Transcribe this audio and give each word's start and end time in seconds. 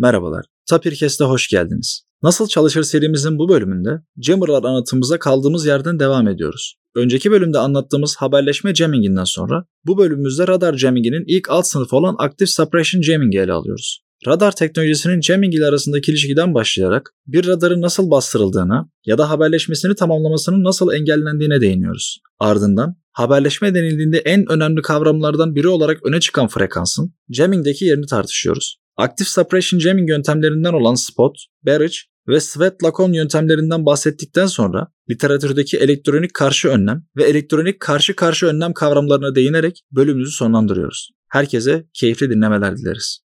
Merhabalar, 0.00 0.44
Tapirkes'te 0.66 1.24
hoş 1.24 1.48
geldiniz. 1.48 2.02
Nasıl 2.22 2.48
Çalışır 2.48 2.82
serimizin 2.82 3.38
bu 3.38 3.48
bölümünde 3.48 3.90
Jammer'lar 4.16 4.64
anlatımımıza 4.64 5.18
kaldığımız 5.18 5.66
yerden 5.66 5.98
devam 5.98 6.28
ediyoruz. 6.28 6.74
Önceki 6.94 7.30
bölümde 7.30 7.58
anlattığımız 7.58 8.16
haberleşme 8.16 8.74
jamminginden 8.74 9.24
sonra 9.24 9.64
bu 9.86 9.98
bölümümüzde 9.98 10.46
radar 10.46 10.76
jamminginin 10.76 11.24
ilk 11.26 11.50
alt 11.50 11.66
sınıfı 11.66 11.96
olan 11.96 12.16
Active 12.18 12.46
Suppression 12.46 13.02
Jamming'i 13.02 13.38
ele 13.38 13.52
alıyoruz. 13.52 14.00
Radar 14.26 14.56
teknolojisinin 14.56 15.20
jamming 15.20 15.54
ile 15.54 15.66
arasındaki 15.66 16.10
ilişkiden 16.10 16.54
başlayarak 16.54 17.10
bir 17.26 17.46
radarın 17.46 17.82
nasıl 17.82 18.10
bastırıldığına 18.10 18.90
ya 19.06 19.18
da 19.18 19.30
haberleşmesini 19.30 19.94
tamamlamasının 19.94 20.64
nasıl 20.64 20.92
engellendiğine 20.92 21.60
değiniyoruz. 21.60 22.18
Ardından 22.38 22.96
haberleşme 23.12 23.74
denildiğinde 23.74 24.18
en 24.18 24.52
önemli 24.52 24.82
kavramlardan 24.82 25.54
biri 25.54 25.68
olarak 25.68 26.06
öne 26.06 26.20
çıkan 26.20 26.48
frekansın 26.48 27.14
jamming'deki 27.30 27.84
yerini 27.84 28.06
tartışıyoruz. 28.06 28.79
Aktif 28.96 29.28
suppression 29.28 29.80
jamming 29.80 30.08
yöntemlerinden 30.08 30.72
olan 30.72 30.94
spot, 30.94 31.36
barrage 31.66 31.96
ve 32.28 32.40
sweat 32.40 32.84
lacon 32.84 33.12
yöntemlerinden 33.12 33.86
bahsettikten 33.86 34.46
sonra 34.46 34.86
literatürdeki 35.10 35.78
elektronik 35.78 36.34
karşı 36.34 36.68
önlem 36.68 37.04
ve 37.16 37.24
elektronik 37.24 37.80
karşı 37.80 38.16
karşı 38.16 38.46
önlem 38.46 38.72
kavramlarına 38.72 39.34
değinerek 39.34 39.82
bölümümüzü 39.92 40.32
sonlandırıyoruz. 40.32 41.10
Herkese 41.28 41.86
keyifli 41.94 42.30
dinlemeler 42.30 42.76
dileriz. 42.76 43.20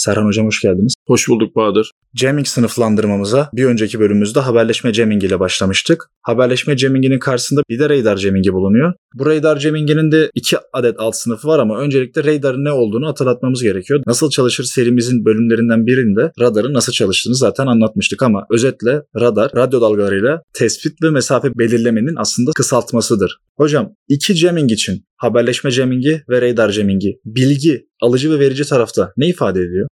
Serhan 0.00 0.26
Hocam 0.26 0.46
hoş 0.46 0.60
geldiniz. 0.60 0.94
Hoş 1.06 1.28
bulduk 1.28 1.56
Bahadır. 1.56 1.90
Jamming 2.14 2.46
sınıflandırmamıza 2.46 3.50
bir 3.52 3.64
önceki 3.64 4.00
bölümümüzde 4.00 4.40
haberleşme 4.40 4.92
jamming 4.92 5.24
ile 5.24 5.40
başlamıştık. 5.40 6.10
Haberleşme 6.22 6.78
jamminginin 6.78 7.18
karşısında 7.18 7.62
bir 7.68 7.78
de 7.78 7.88
radar 7.88 8.16
jammingi 8.16 8.52
bulunuyor. 8.52 8.92
Bu 9.14 9.26
radar 9.26 9.60
jamminginin 9.60 10.12
de 10.12 10.30
iki 10.34 10.56
adet 10.72 10.94
alt 10.98 11.16
sınıfı 11.16 11.48
var 11.48 11.58
ama 11.58 11.78
öncelikle 11.78 12.24
radarın 12.24 12.64
ne 12.64 12.72
olduğunu 12.72 13.08
hatırlatmamız 13.08 13.62
gerekiyor. 13.62 14.02
Nasıl 14.06 14.30
çalışır 14.30 14.64
serimizin 14.64 15.24
bölümlerinden 15.24 15.86
birinde 15.86 16.32
radarın 16.40 16.74
nasıl 16.74 16.92
çalıştığını 16.92 17.34
zaten 17.34 17.66
anlatmıştık 17.66 18.22
ama 18.22 18.46
özetle 18.50 19.02
radar 19.20 19.50
radyo 19.56 19.80
dalgalarıyla 19.80 20.42
tespit 20.54 21.02
ve 21.02 21.10
mesafe 21.10 21.58
belirlemenin 21.58 22.14
aslında 22.16 22.50
kısaltmasıdır. 22.54 23.38
Hocam 23.56 23.92
iki 24.08 24.34
jamming 24.34 24.72
için 24.72 25.04
haberleşme 25.20 25.70
jammingi 25.70 26.22
ve 26.28 26.40
radar 26.40 26.70
jammingi 26.70 27.20
bilgi 27.24 27.86
alıcı 28.00 28.30
ve 28.30 28.38
verici 28.38 28.64
tarafta 28.64 29.12
ne 29.16 29.28
ifade 29.28 29.60
ediyor? 29.60 29.88